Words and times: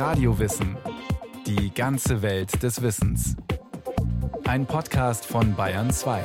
Radiowissen. 0.00 0.78
Die 1.46 1.74
ganze 1.74 2.22
Welt 2.22 2.62
des 2.62 2.80
Wissens. 2.80 3.36
Ein 4.44 4.64
Podcast 4.64 5.26
von 5.26 5.54
Bayern 5.54 5.90
2. 5.90 6.24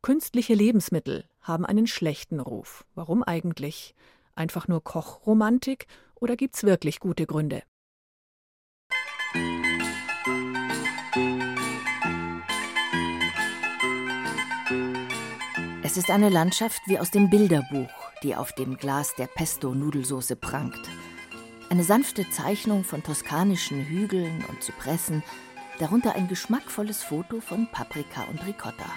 Künstliche 0.00 0.54
Lebensmittel 0.54 1.26
haben 1.42 1.66
einen 1.66 1.86
schlechten 1.86 2.40
Ruf. 2.40 2.86
Warum 2.94 3.22
eigentlich? 3.22 3.94
Einfach 4.34 4.68
nur 4.68 4.82
Kochromantik 4.82 5.86
oder 6.18 6.36
gibt's 6.36 6.64
wirklich 6.64 6.98
gute 6.98 7.26
Gründe? 7.26 7.62
Es 15.82 15.98
ist 15.98 16.08
eine 16.08 16.30
Landschaft 16.30 16.80
wie 16.86 16.98
aus 16.98 17.10
dem 17.10 17.28
Bilderbuch, 17.28 18.01
die 18.22 18.36
auf 18.36 18.52
dem 18.52 18.76
Glas 18.76 19.14
der 19.16 19.26
Pesto-Nudelsauce 19.26 20.36
prangt. 20.40 20.80
Eine 21.70 21.84
sanfte 21.84 22.28
Zeichnung 22.30 22.84
von 22.84 23.02
toskanischen 23.02 23.84
Hügeln 23.84 24.44
und 24.48 24.62
Zypressen, 24.62 25.22
darunter 25.78 26.14
ein 26.14 26.28
geschmackvolles 26.28 27.02
Foto 27.02 27.40
von 27.40 27.68
Paprika 27.70 28.24
und 28.30 28.46
Ricotta. 28.46 28.90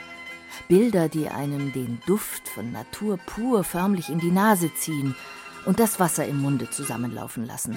Bilder, 0.67 1.09
die 1.09 1.27
einem 1.30 1.73
den 1.73 1.99
Duft 2.05 2.47
von 2.47 2.71
Natur 2.71 3.17
pur 3.17 3.63
förmlich 3.63 4.09
in 4.09 4.19
die 4.19 4.31
Nase 4.31 4.73
ziehen 4.73 5.16
und 5.66 5.80
das 5.80 5.99
Wasser 5.99 6.25
im 6.25 6.41
Munde 6.41 6.69
zusammenlaufen 6.69 7.45
lassen. 7.45 7.75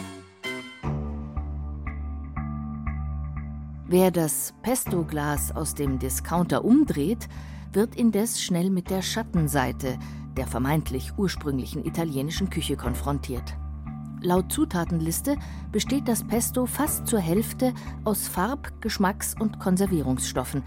Wer 3.87 4.11
das 4.11 4.53
Pesto-Glas 4.63 5.53
aus 5.53 5.75
dem 5.75 5.99
Discounter 5.99 6.65
umdreht, 6.65 7.27
wird 7.73 7.97
indes 7.97 8.43
schnell 8.43 8.69
mit 8.69 8.91
der 8.91 9.03
Schattenseite 9.03 9.99
der 10.39 10.47
vermeintlich 10.47 11.19
ursprünglichen 11.19 11.85
italienischen 11.85 12.49
Küche 12.49 12.77
konfrontiert. 12.77 13.57
Laut 14.21 14.53
Zutatenliste 14.53 15.37
besteht 15.73 16.07
das 16.07 16.25
Pesto 16.25 16.67
fast 16.67 17.09
zur 17.09 17.19
Hälfte 17.19 17.75
aus 18.05 18.29
Farb-, 18.29 18.81
Geschmacks- 18.81 19.35
und 19.39 19.59
Konservierungsstoffen, 19.59 20.63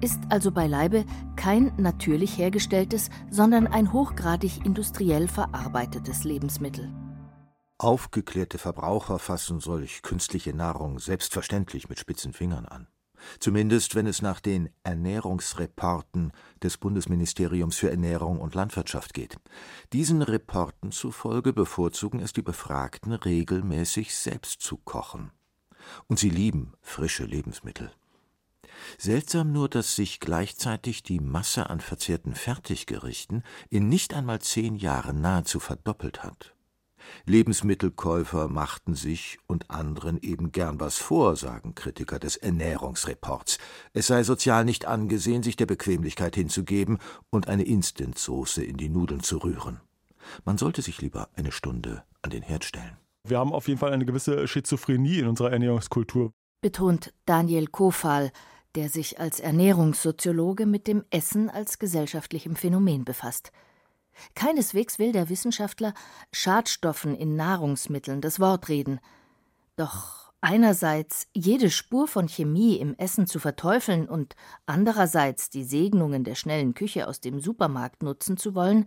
ist 0.00 0.20
also 0.30 0.50
beileibe 0.50 1.04
kein 1.36 1.72
natürlich 1.76 2.38
hergestelltes, 2.38 3.10
sondern 3.30 3.66
ein 3.66 3.92
hochgradig 3.92 4.64
industriell 4.64 5.28
verarbeitetes 5.28 6.24
Lebensmittel. 6.24 6.90
Aufgeklärte 7.78 8.58
Verbraucher 8.58 9.18
fassen 9.18 9.60
solch 9.60 10.02
künstliche 10.02 10.54
Nahrung 10.54 10.98
selbstverständlich 10.98 11.88
mit 11.88 11.98
spitzen 11.98 12.32
Fingern 12.32 12.66
an 12.66 12.88
zumindest 13.38 13.94
wenn 13.94 14.06
es 14.06 14.22
nach 14.22 14.40
den 14.40 14.70
Ernährungsreporten 14.84 16.32
des 16.62 16.78
Bundesministeriums 16.78 17.76
für 17.76 17.90
Ernährung 17.90 18.40
und 18.40 18.54
Landwirtschaft 18.54 19.14
geht. 19.14 19.36
Diesen 19.92 20.22
Reporten 20.22 20.92
zufolge 20.92 21.52
bevorzugen 21.52 22.20
es 22.20 22.32
die 22.32 22.42
Befragten 22.42 23.12
regelmäßig 23.12 24.14
selbst 24.14 24.60
zu 24.60 24.76
kochen. 24.76 25.30
Und 26.06 26.18
sie 26.18 26.30
lieben 26.30 26.74
frische 26.80 27.24
Lebensmittel. 27.24 27.90
Seltsam 28.98 29.52
nur, 29.52 29.68
dass 29.68 29.96
sich 29.96 30.20
gleichzeitig 30.20 31.02
die 31.02 31.20
Masse 31.20 31.70
an 31.70 31.80
verzehrten 31.80 32.34
Fertiggerichten 32.34 33.42
in 33.70 33.88
nicht 33.88 34.14
einmal 34.14 34.40
zehn 34.40 34.76
Jahren 34.76 35.20
nahezu 35.20 35.60
verdoppelt 35.60 36.22
hat. 36.22 36.54
Lebensmittelkäufer 37.26 38.48
machten 38.48 38.94
sich 38.94 39.38
und 39.46 39.70
anderen 39.70 40.18
eben 40.20 40.52
gern 40.52 40.80
was 40.80 40.98
vor, 40.98 41.36
sagen 41.36 41.74
Kritiker 41.74 42.18
des 42.18 42.36
Ernährungsreports. 42.36 43.58
Es 43.92 44.06
sei 44.06 44.22
sozial 44.22 44.64
nicht 44.64 44.86
angesehen, 44.86 45.42
sich 45.42 45.56
der 45.56 45.66
Bequemlichkeit 45.66 46.34
hinzugeben 46.34 46.98
und 47.30 47.48
eine 47.48 47.64
Instantsoße 47.64 48.64
in 48.64 48.76
die 48.76 48.88
Nudeln 48.88 49.22
zu 49.22 49.38
rühren. 49.38 49.80
Man 50.44 50.58
sollte 50.58 50.82
sich 50.82 51.00
lieber 51.00 51.28
eine 51.34 51.52
Stunde 51.52 52.04
an 52.22 52.30
den 52.30 52.42
Herd 52.42 52.64
stellen. 52.64 52.96
Wir 53.24 53.38
haben 53.38 53.52
auf 53.52 53.68
jeden 53.68 53.78
Fall 53.78 53.92
eine 53.92 54.04
gewisse 54.04 54.46
Schizophrenie 54.48 55.18
in 55.18 55.28
unserer 55.28 55.52
Ernährungskultur. 55.52 56.32
Betont 56.60 57.12
Daniel 57.26 57.66
Kofal, 57.66 58.32
der 58.74 58.88
sich 58.88 59.20
als 59.20 59.40
Ernährungssoziologe 59.40 60.66
mit 60.66 60.86
dem 60.86 61.04
Essen 61.10 61.50
als 61.50 61.78
gesellschaftlichem 61.78 62.56
Phänomen 62.56 63.04
befasst. 63.04 63.52
Keineswegs 64.34 64.98
will 64.98 65.12
der 65.12 65.28
Wissenschaftler 65.28 65.94
Schadstoffen 66.32 67.14
in 67.14 67.36
Nahrungsmitteln 67.36 68.20
das 68.20 68.40
Wort 68.40 68.68
reden. 68.68 69.00
Doch 69.76 70.32
einerseits 70.40 71.28
jede 71.32 71.70
Spur 71.70 72.08
von 72.08 72.28
Chemie 72.28 72.76
im 72.76 72.94
Essen 72.96 73.26
zu 73.26 73.38
verteufeln 73.38 74.08
und 74.08 74.34
andererseits 74.66 75.50
die 75.50 75.64
Segnungen 75.64 76.24
der 76.24 76.34
schnellen 76.34 76.74
Küche 76.74 77.08
aus 77.08 77.20
dem 77.20 77.40
Supermarkt 77.40 78.02
nutzen 78.02 78.36
zu 78.36 78.54
wollen, 78.54 78.86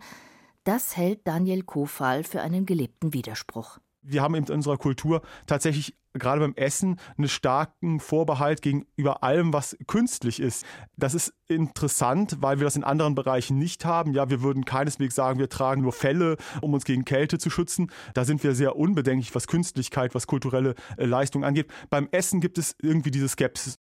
das 0.64 0.96
hält 0.96 1.26
Daniel 1.26 1.62
Kofal 1.62 2.24
für 2.24 2.40
einen 2.42 2.66
gelebten 2.66 3.12
Widerspruch 3.12 3.78
wir 4.06 4.22
haben 4.22 4.34
in 4.34 4.48
unserer 4.48 4.76
Kultur 4.76 5.22
tatsächlich 5.46 5.96
gerade 6.18 6.40
beim 6.40 6.54
Essen 6.54 6.98
einen 7.16 7.28
starken 7.28 8.00
Vorbehalt 8.00 8.62
gegenüber 8.62 9.22
allem, 9.22 9.52
was 9.52 9.76
künstlich 9.86 10.40
ist. 10.40 10.64
Das 10.96 11.14
ist 11.14 11.34
interessant, 11.46 12.38
weil 12.40 12.58
wir 12.58 12.64
das 12.64 12.76
in 12.76 12.84
anderen 12.84 13.14
Bereichen 13.14 13.58
nicht 13.58 13.84
haben. 13.84 14.12
Ja, 14.12 14.30
wir 14.30 14.42
würden 14.42 14.64
keineswegs 14.64 15.14
sagen, 15.14 15.38
wir 15.38 15.48
tragen 15.48 15.82
nur 15.82 15.92
Felle, 15.92 16.36
um 16.60 16.74
uns 16.74 16.84
gegen 16.84 17.04
Kälte 17.04 17.38
zu 17.38 17.50
schützen. 17.50 17.90
Da 18.14 18.24
sind 18.24 18.42
wir 18.42 18.54
sehr 18.54 18.76
unbedenklich, 18.76 19.34
was 19.34 19.46
Künstlichkeit, 19.46 20.14
was 20.14 20.26
kulturelle 20.26 20.74
äh, 20.96 21.04
Leistung 21.04 21.44
angeht. 21.44 21.70
Beim 21.90 22.08
Essen 22.12 22.40
gibt 22.40 22.58
es 22.58 22.74
irgendwie 22.80 23.10
diese 23.10 23.28
Skepsis. 23.28 23.78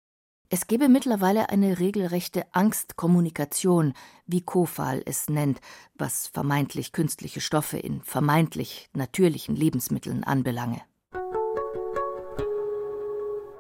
Es 0.50 0.68
gebe 0.68 0.90
mittlerweile 0.90 1.50
eine 1.50 1.80
regelrechte 1.80 2.46
Angstkommunikation, 2.52 3.94
wie 4.28 4.42
Kofal 4.42 5.02
es 5.06 5.28
nennt, 5.28 5.60
was 5.96 6.28
vermeintlich 6.28 6.92
künstliche 6.92 7.42
Stoffe 7.42 7.78
in 7.78 8.02
vermeintlich 8.02 8.90
natürlichen 8.94 9.56
Lebensmitteln 9.56 10.24
anbelange. 10.24 10.82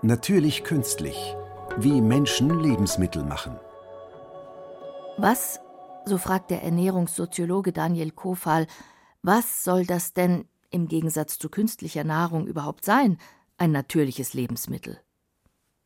Natürlich 0.03 0.63
künstlich, 0.63 1.35
wie 1.77 2.01
Menschen 2.01 2.59
Lebensmittel 2.59 3.23
machen. 3.23 3.59
Was, 5.17 5.59
so 6.05 6.19
fragt 6.19 6.51
der 6.51 6.61
Ernährungssoziologe 6.61 7.71
Daniel 7.71 8.11
Kofal, 8.11 8.67
was 9.23 9.63
soll 9.63 9.87
das 9.87 10.13
denn 10.13 10.47
im 10.69 10.87
Gegensatz 10.87 11.39
zu 11.39 11.49
künstlicher 11.49 12.03
Nahrung 12.03 12.45
überhaupt 12.45 12.85
sein, 12.85 13.17
ein 13.57 13.71
natürliches 13.71 14.35
Lebensmittel? 14.35 14.99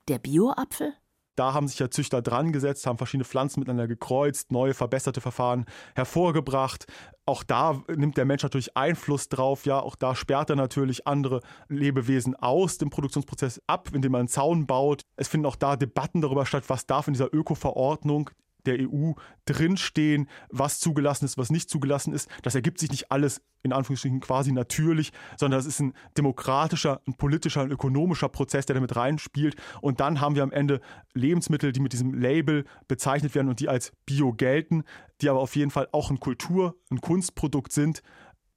Der 0.09 0.18
Bioapfel? 0.18 0.96
Da 1.36 1.53
haben 1.53 1.68
sich 1.68 1.78
ja 1.78 1.92
Züchter 1.92 2.24
dran 2.24 2.52
gesetzt, 2.52 2.88
haben 2.88 2.97
verschiedene 2.97 3.25
Pflanzen 3.25 3.59
miteinander 3.59 3.88
gekreuzt, 3.88 4.52
neue 4.52 4.74
verbesserte 4.74 5.22
Verfahren 5.22 5.66
hervorgebracht. 5.96 6.88
Auch 7.28 7.44
da 7.44 7.84
nimmt 7.88 8.18
der 8.18 8.25
Mensch 8.25 8.42
natürlich 8.42 8.75
Einfluss 8.75 9.30
drauf. 9.30 9.68
Ja, 9.68 9.80
auch 9.80 9.96
da 9.96 10.16
sperrt 10.16 10.50
er 10.50 10.56
natürlich 10.56 11.06
andere 11.06 11.42
Lebewesen 11.68 12.36
aus 12.36 12.80
dem 12.80 12.90
Produktionsprozess 12.90 13.62
ab, 13.68 13.90
indem 13.94 14.14
man 14.14 14.22
einen 14.22 14.28
Zaun 14.30 14.66
baut. 14.66 15.03
Es 15.16 15.28
finden 15.28 15.46
auch 15.46 15.56
da 15.56 15.75
Debatten 15.75 16.22
darüber 16.22 16.48
statt, 16.48 16.64
was 16.69 16.88
darf 16.88 17.08
in 17.08 17.14
dieser 17.14 17.31
Öko-Verordnung 17.31 18.31
der 18.66 18.78
EU 18.80 19.14
drinstehen, 19.46 20.30
was 20.50 20.80
zugelassen 20.80 21.25
ist, 21.25 21.38
was 21.38 21.50
nicht 21.50 21.70
zugelassen 21.70 22.14
ist. 22.14 22.30
Das 22.44 22.56
ergibt 22.56 22.80
sich 22.80 22.92
nicht 22.92 23.12
alles 23.12 23.42
in 23.62 23.74
Anführungsstrichen 23.74 24.20
quasi 24.20 24.52
natürlich, 24.52 25.12
sondern 25.38 25.59
es 25.59 25.66
ist 25.66 25.80
ein 25.80 25.94
demokratischer, 26.18 27.02
ein 27.08 27.16
politischer, 27.16 27.62
ein 27.62 27.72
ökonomischer 27.72 28.30
Prozess, 28.30 28.66
der 28.66 28.75
damit 28.75 28.96
reinspielt. 28.96 29.56
Und 29.81 30.00
dann 30.00 30.22
haben 30.22 30.36
wir 30.36 30.44
am 30.44 30.52
Ende 30.52 30.80
Lebensmittel, 31.14 31.72
die 31.72 31.81
mit 31.81 31.94
diesem 31.94 32.14
Label 32.14 32.66
bezeichnet 32.88 33.36
werden 33.36 33.50
und 33.50 33.59
die 33.59 33.69
als 33.69 33.92
Bio 34.06 34.34
gelten, 34.34 34.84
die 35.22 35.30
aber 35.30 35.40
auf 35.40 35.56
jeden 35.56 35.72
Fall 35.72 35.90
auch 35.92 36.09
ein 36.09 36.19
Kultur-, 36.19 36.75
ein 36.90 37.02
Kunstprodukt 37.02 37.74
sind, 37.74 38.02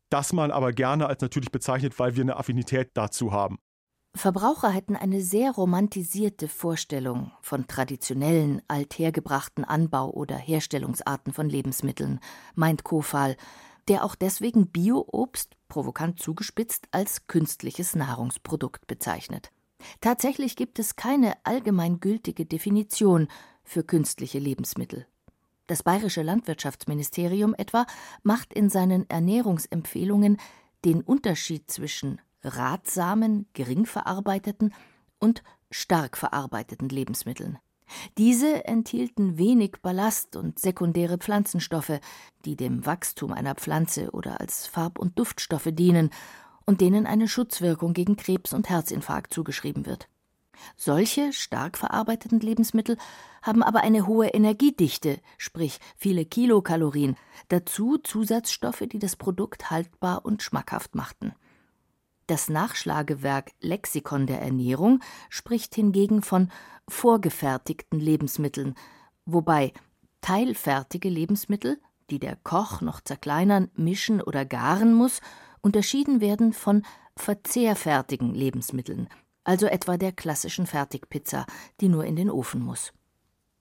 das 0.08 0.32
man 0.32 0.50
aber 0.50 0.72
gerne 0.72 1.06
als 1.06 1.22
natürlich 1.22 1.50
bezeichnet, 1.50 1.98
weil 1.98 2.16
wir 2.16 2.22
eine 2.22 2.36
Affinität 2.36 2.90
dazu 2.94 3.32
haben. 3.32 3.58
Verbraucher 4.14 4.70
hätten 4.70 4.94
eine 4.94 5.22
sehr 5.22 5.52
romantisierte 5.52 6.46
Vorstellung 6.46 7.32
von 7.40 7.66
traditionellen, 7.66 8.60
althergebrachten 8.68 9.64
Anbau- 9.64 10.10
oder 10.10 10.36
Herstellungsarten 10.36 11.32
von 11.32 11.48
Lebensmitteln, 11.48 12.20
meint 12.54 12.84
Kofal, 12.84 13.36
der 13.88 14.04
auch 14.04 14.14
deswegen 14.14 14.68
Bio-Obst, 14.68 15.56
provokant 15.68 16.20
zugespitzt, 16.20 16.88
als 16.90 17.26
künstliches 17.26 17.94
Nahrungsprodukt 17.94 18.86
bezeichnet. 18.86 19.50
Tatsächlich 20.00 20.56
gibt 20.56 20.78
es 20.78 20.94
keine 20.94 21.34
allgemeingültige 21.44 22.44
Definition 22.44 23.28
für 23.64 23.82
künstliche 23.82 24.38
Lebensmittel. 24.38 25.06
Das 25.66 25.82
bayerische 25.82 26.22
Landwirtschaftsministerium 26.22 27.54
etwa 27.54 27.86
macht 28.22 28.52
in 28.52 28.68
seinen 28.68 29.08
Ernährungsempfehlungen 29.08 30.36
den 30.84 31.00
Unterschied 31.00 31.70
zwischen 31.70 32.20
ratsamen, 32.42 33.46
gering 33.52 33.86
verarbeiteten 33.86 34.74
und 35.18 35.42
stark 35.70 36.16
verarbeiteten 36.16 36.88
Lebensmitteln. 36.88 37.58
Diese 38.18 38.64
enthielten 38.64 39.38
wenig 39.38 39.76
Ballast 39.82 40.36
und 40.36 40.58
sekundäre 40.58 41.18
Pflanzenstoffe, 41.18 42.00
die 42.44 42.56
dem 42.56 42.86
Wachstum 42.86 43.32
einer 43.32 43.54
Pflanze 43.54 44.10
oder 44.12 44.40
als 44.40 44.66
Farb- 44.66 44.98
und 44.98 45.18
Duftstoffe 45.18 45.68
dienen 45.72 46.10
und 46.64 46.80
denen 46.80 47.06
eine 47.06 47.28
Schutzwirkung 47.28 47.92
gegen 47.92 48.16
Krebs 48.16 48.52
und 48.52 48.68
Herzinfarkt 48.70 49.32
zugeschrieben 49.32 49.86
wird. 49.86 50.08
Solche 50.76 51.32
stark 51.32 51.76
verarbeiteten 51.76 52.40
Lebensmittel 52.40 52.96
haben 53.42 53.62
aber 53.62 53.80
eine 53.80 54.06
hohe 54.06 54.28
Energiedichte, 54.28 55.18
sprich 55.36 55.80
viele 55.96 56.24
Kilokalorien, 56.24 57.16
dazu 57.48 57.98
Zusatzstoffe, 57.98 58.84
die 58.90 59.00
das 59.00 59.16
Produkt 59.16 59.70
haltbar 59.70 60.24
und 60.24 60.42
schmackhaft 60.42 60.94
machten. 60.94 61.34
Das 62.32 62.48
Nachschlagewerk 62.48 63.52
Lexikon 63.60 64.26
der 64.26 64.40
Ernährung 64.40 65.00
spricht 65.28 65.74
hingegen 65.74 66.22
von 66.22 66.50
vorgefertigten 66.88 68.00
Lebensmitteln, 68.00 68.74
wobei 69.26 69.74
teilfertige 70.22 71.10
Lebensmittel, 71.10 71.78
die 72.08 72.18
der 72.18 72.36
Koch 72.36 72.80
noch 72.80 73.02
zerkleinern, 73.02 73.70
mischen 73.74 74.22
oder 74.22 74.46
garen 74.46 74.94
muss, 74.94 75.20
unterschieden 75.60 76.22
werden 76.22 76.54
von 76.54 76.86
verzehrfertigen 77.18 78.32
Lebensmitteln, 78.32 79.10
also 79.44 79.66
etwa 79.66 79.98
der 79.98 80.12
klassischen 80.12 80.66
Fertigpizza, 80.66 81.44
die 81.82 81.90
nur 81.90 82.06
in 82.06 82.16
den 82.16 82.30
Ofen 82.30 82.62
muss. 82.62 82.94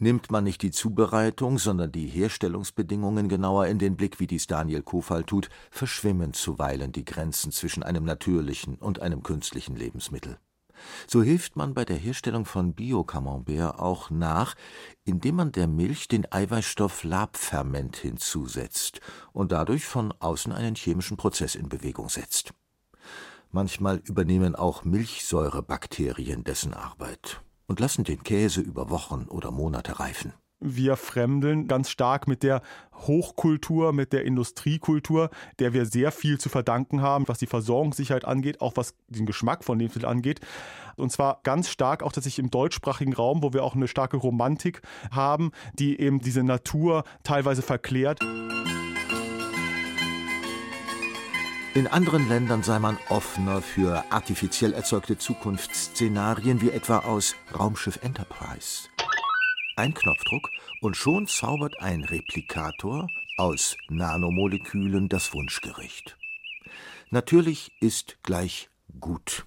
Nimmt 0.02 0.32
man 0.32 0.44
nicht 0.44 0.64
die 0.64 0.72
Zubereitung, 0.72 1.60
sondern 1.60 1.92
die 1.92 2.08
Herstellungsbedingungen 2.08 3.30
genauer 3.30 3.68
in 3.68 3.78
den 3.78 3.96
Blick, 3.96 4.20
wie 4.20 4.26
dies 4.26 4.48
Daniel 4.48 4.82
Kofal 4.82 5.24
tut, 5.24 5.50
verschwimmen 5.70 6.34
zuweilen 6.34 6.92
die 6.92 7.06
Grenzen 7.06 7.52
zwischen 7.52 7.84
einem 7.84 8.04
natürlichen 8.04 8.78
und 8.78 9.00
einem 9.00 9.22
künstlichen 9.22 9.76
Lebensmittel. 9.76 10.40
So 11.06 11.22
hilft 11.22 11.56
man 11.56 11.76
bei 11.76 11.86
der 11.86 11.98
Herstellung 11.98 12.46
von 12.46 12.74
Bio-Camembert 12.74 13.78
auch 13.78 14.10
nach, 14.10 14.56
indem 15.04 15.36
man 15.36 15.52
der 15.52 15.68
Milch 15.68 16.08
den 16.08 16.26
Eiweißstoff 16.32 17.04
Labferment 17.04 17.96
hinzusetzt 17.96 19.02
und 19.34 19.52
dadurch 19.52 19.86
von 19.86 20.16
außen 20.20 20.52
einen 20.52 20.74
chemischen 20.74 21.16
Prozess 21.16 21.54
in 21.54 21.70
Bewegung 21.70 22.10
setzt. 22.10 22.56
Manchmal 23.52 23.98
übernehmen 23.98 24.56
auch 24.56 24.84
Milchsäurebakterien 24.84 26.44
dessen 26.44 26.74
Arbeit 26.74 27.44
und 27.68 27.80
lassen 27.80 28.04
den 28.04 28.24
Käse 28.24 28.62
über 28.62 28.90
Wochen 28.90 29.26
oder 29.30 29.52
Monate 29.52 30.00
reifen. 30.00 30.34
Wir 30.64 30.96
fremdeln 30.96 31.68
ganz 31.68 31.90
stark 31.90 32.28
mit 32.28 32.44
der 32.44 32.62
Hochkultur, 32.94 33.94
mit 33.94 34.14
der 34.14 34.26
Industriekultur, 34.26 35.32
der 35.58 35.74
wir 35.74 35.88
sehr 35.88 36.12
viel 36.12 36.40
zu 36.40 36.50
verdanken 36.50 37.02
haben, 37.02 37.28
was 37.28 37.40
die 37.40 37.48
Versorgungssicherheit 37.48 38.26
angeht, 38.26 38.62
auch 38.62 38.74
was 38.76 38.94
den 39.08 39.26
Geschmack 39.26 39.64
von 39.64 39.80
Lebensmitteln 39.80 40.12
angeht. 40.12 40.40
Und 40.98 41.12
zwar 41.12 41.40
ganz 41.42 41.70
stark 41.70 42.04
auch 42.04 42.12
tatsächlich 42.12 42.46
im 42.46 42.52
deutschsprachigen 42.52 43.14
Raum, 43.14 43.42
wo 43.42 43.54
wir 43.54 43.64
auch 43.64 43.76
eine 43.76 43.88
starke 43.88 44.18
Romantik 44.18 44.84
haben, 45.10 45.52
die 45.74 46.00
eben 46.00 46.20
diese 46.20 46.44
Natur 46.44 47.06
teilweise 47.24 47.64
verklärt. 47.64 48.20
In 51.74 51.88
anderen 51.88 52.28
Ländern 52.28 52.64
sei 52.64 52.80
man 52.80 52.98
offener 53.08 53.62
für 53.62 54.04
artifiziell 54.12 54.74
erzeugte 54.74 55.18
Zukunftsszenarien 55.18 56.60
wie 56.60 56.70
etwa 56.70 57.00
aus 57.00 57.38
Raumschiff 57.58 57.98
Enterprise. 58.04 58.90
Ein 59.78 59.94
Knopfdruck 59.94 60.50
und 60.82 60.98
schon 60.98 61.28
zaubert 61.28 61.80
ein 61.80 62.04
Replikator 62.04 63.08
aus 63.38 63.78
Nanomolekülen 63.88 65.08
das 65.08 65.34
Wunschgericht. 65.34 66.18
Natürlich 67.10 67.72
ist 67.80 68.18
gleich 68.22 68.70
gut. 69.00 69.46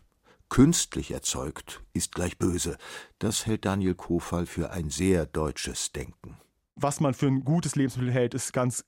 Künstlich 0.48 1.10
erzeugt 1.10 1.82
ist 1.92 2.14
gleich 2.14 2.38
böse. 2.38 2.78
Das 3.18 3.44
hält 3.44 3.66
Daniel 3.66 3.94
Kofal 3.94 4.46
für 4.46 4.70
ein 4.70 4.88
sehr 4.88 5.26
deutsches 5.26 5.92
Denken. 5.92 6.38
Was 6.74 7.00
man 7.00 7.12
für 7.12 7.26
ein 7.26 7.44
gutes 7.44 7.76
Lebensmittel 7.76 8.12
hält, 8.12 8.32
ist 8.32 8.54
ganz 8.54 8.82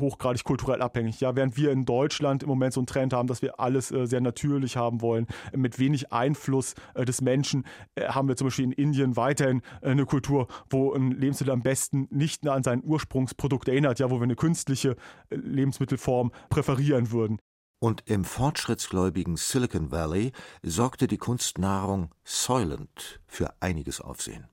hochgradig 0.00 0.44
kulturell 0.44 0.82
abhängig. 0.82 1.20
Ja, 1.20 1.36
während 1.36 1.56
wir 1.56 1.70
in 1.70 1.84
Deutschland 1.84 2.42
im 2.42 2.48
Moment 2.48 2.74
so 2.74 2.80
einen 2.80 2.86
Trend 2.86 3.12
haben, 3.12 3.28
dass 3.28 3.42
wir 3.42 3.60
alles 3.60 3.90
äh, 3.90 4.06
sehr 4.06 4.20
natürlich 4.20 4.76
haben 4.76 5.00
wollen, 5.00 5.26
äh, 5.52 5.56
mit 5.56 5.78
wenig 5.78 6.12
Einfluss 6.12 6.74
äh, 6.94 7.04
des 7.04 7.20
Menschen, 7.20 7.64
äh, 7.94 8.08
haben 8.08 8.28
wir 8.28 8.36
zum 8.36 8.48
Beispiel 8.48 8.64
in 8.64 8.72
Indien 8.72 9.16
weiterhin 9.16 9.62
äh, 9.80 9.90
eine 9.90 10.06
Kultur, 10.06 10.48
wo 10.70 10.92
ein 10.92 11.12
Lebensmittel 11.12 11.52
am 11.52 11.62
besten 11.62 12.08
nicht 12.10 12.46
an 12.46 12.62
sein 12.62 12.82
Ursprungsprodukt 12.84 13.68
erinnert, 13.68 13.98
ja, 13.98 14.10
wo 14.10 14.16
wir 14.16 14.24
eine 14.24 14.36
künstliche 14.36 14.96
äh, 15.30 15.36
Lebensmittelform 15.36 16.32
präferieren 16.50 17.10
würden. 17.10 17.38
Und 17.80 18.02
im 18.06 18.24
fortschrittsgläubigen 18.24 19.36
Silicon 19.36 19.92
Valley 19.92 20.32
sorgte 20.62 21.06
die 21.06 21.18
Kunstnahrung 21.18 22.10
Soylent 22.24 23.20
für 23.26 23.54
einiges 23.60 24.00
Aufsehen. 24.00 24.48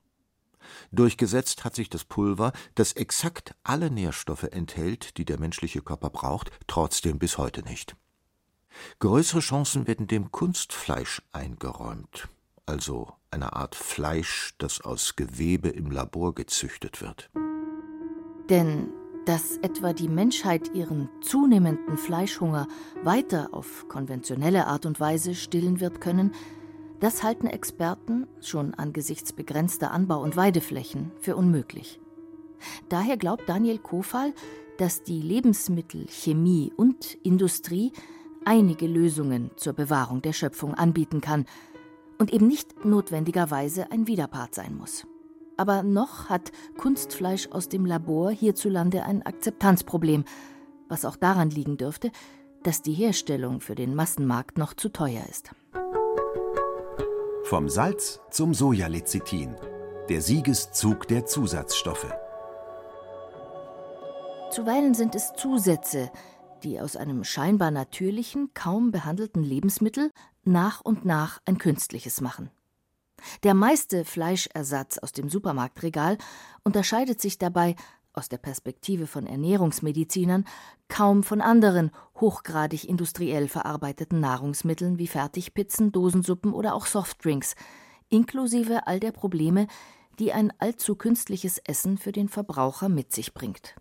Durchgesetzt 0.92 1.64
hat 1.64 1.74
sich 1.74 1.90
das 1.90 2.04
Pulver, 2.04 2.52
das 2.74 2.92
exakt 2.92 3.54
alle 3.62 3.90
Nährstoffe 3.90 4.44
enthält, 4.44 5.16
die 5.18 5.24
der 5.24 5.38
menschliche 5.38 5.82
Körper 5.82 6.10
braucht, 6.10 6.50
trotzdem 6.66 7.18
bis 7.18 7.38
heute 7.38 7.62
nicht. 7.62 7.96
Größere 8.98 9.40
Chancen 9.40 9.86
werden 9.86 10.06
dem 10.06 10.30
Kunstfleisch 10.30 11.22
eingeräumt, 11.32 12.28
also 12.66 13.12
einer 13.30 13.54
Art 13.54 13.74
Fleisch, 13.74 14.54
das 14.58 14.80
aus 14.80 15.16
Gewebe 15.16 15.68
im 15.68 15.90
Labor 15.90 16.34
gezüchtet 16.34 17.00
wird. 17.00 17.30
Denn 18.50 18.90
dass 19.26 19.56
etwa 19.56 19.92
die 19.92 20.08
Menschheit 20.08 20.72
ihren 20.72 21.08
zunehmenden 21.20 21.98
Fleischhunger 21.98 22.68
weiter 23.02 23.48
auf 23.52 23.86
konventionelle 23.88 24.68
Art 24.68 24.86
und 24.86 25.00
Weise 25.00 25.34
stillen 25.34 25.80
wird 25.80 26.00
können, 26.00 26.32
das 27.00 27.22
halten 27.22 27.46
Experten 27.46 28.26
schon 28.40 28.74
angesichts 28.74 29.32
begrenzter 29.32 29.90
Anbau- 29.90 30.22
und 30.22 30.36
Weideflächen 30.36 31.12
für 31.20 31.36
unmöglich. 31.36 32.00
Daher 32.88 33.16
glaubt 33.16 33.48
Daniel 33.48 33.78
Kofal, 33.78 34.32
dass 34.78 35.02
die 35.02 35.20
Lebensmittelchemie 35.20 36.72
und 36.76 37.14
Industrie 37.22 37.92
einige 38.44 38.86
Lösungen 38.86 39.50
zur 39.56 39.72
Bewahrung 39.72 40.22
der 40.22 40.32
Schöpfung 40.32 40.74
anbieten 40.74 41.20
kann 41.20 41.46
und 42.18 42.32
eben 42.32 42.46
nicht 42.46 42.84
notwendigerweise 42.84 43.90
ein 43.90 44.06
Widerpart 44.06 44.54
sein 44.54 44.76
muss. 44.76 45.06
Aber 45.56 45.82
noch 45.82 46.28
hat 46.28 46.52
Kunstfleisch 46.76 47.48
aus 47.50 47.68
dem 47.68 47.86
Labor 47.86 48.30
hierzulande 48.30 49.04
ein 49.04 49.22
Akzeptanzproblem, 49.22 50.24
was 50.88 51.04
auch 51.04 51.16
daran 51.16 51.50
liegen 51.50 51.76
dürfte, 51.76 52.10
dass 52.62 52.82
die 52.82 52.92
Herstellung 52.92 53.60
für 53.60 53.74
den 53.74 53.94
Massenmarkt 53.94 54.58
noch 54.58 54.74
zu 54.74 54.90
teuer 54.90 55.24
ist. 55.28 55.50
Vom 57.48 57.68
Salz 57.68 58.18
zum 58.28 58.54
Sojalecithin. 58.54 59.54
Der 60.08 60.20
Siegeszug 60.20 61.06
der 61.06 61.26
Zusatzstoffe. 61.26 62.12
Zuweilen 64.50 64.94
sind 64.94 65.14
es 65.14 65.32
Zusätze, 65.36 66.10
die 66.64 66.80
aus 66.80 66.96
einem 66.96 67.22
scheinbar 67.22 67.70
natürlichen, 67.70 68.50
kaum 68.52 68.90
behandelten 68.90 69.44
Lebensmittel 69.44 70.10
nach 70.42 70.80
und 70.80 71.04
nach 71.04 71.40
ein 71.44 71.58
künstliches 71.58 72.20
machen. 72.20 72.50
Der 73.44 73.54
meiste 73.54 74.04
Fleischersatz 74.04 74.98
aus 74.98 75.12
dem 75.12 75.28
Supermarktregal 75.28 76.18
unterscheidet 76.64 77.20
sich 77.20 77.38
dabei 77.38 77.76
aus 78.16 78.28
der 78.28 78.38
Perspektive 78.38 79.06
von 79.06 79.26
Ernährungsmedizinern 79.26 80.44
kaum 80.88 81.22
von 81.22 81.40
anderen 81.40 81.90
hochgradig 82.18 82.88
industriell 82.88 83.46
verarbeiteten 83.46 84.20
Nahrungsmitteln 84.20 84.98
wie 84.98 85.06
Fertigpizzen, 85.06 85.92
Dosensuppen 85.92 86.52
oder 86.52 86.74
auch 86.74 86.86
Softdrinks, 86.86 87.54
inklusive 88.08 88.86
all 88.86 89.00
der 89.00 89.12
Probleme, 89.12 89.66
die 90.18 90.32
ein 90.32 90.52
allzu 90.58 90.96
künstliches 90.96 91.58
Essen 91.58 91.98
für 91.98 92.12
den 92.12 92.28
Verbraucher 92.28 92.88
mit 92.88 93.12
sich 93.12 93.34
bringt. 93.34 93.74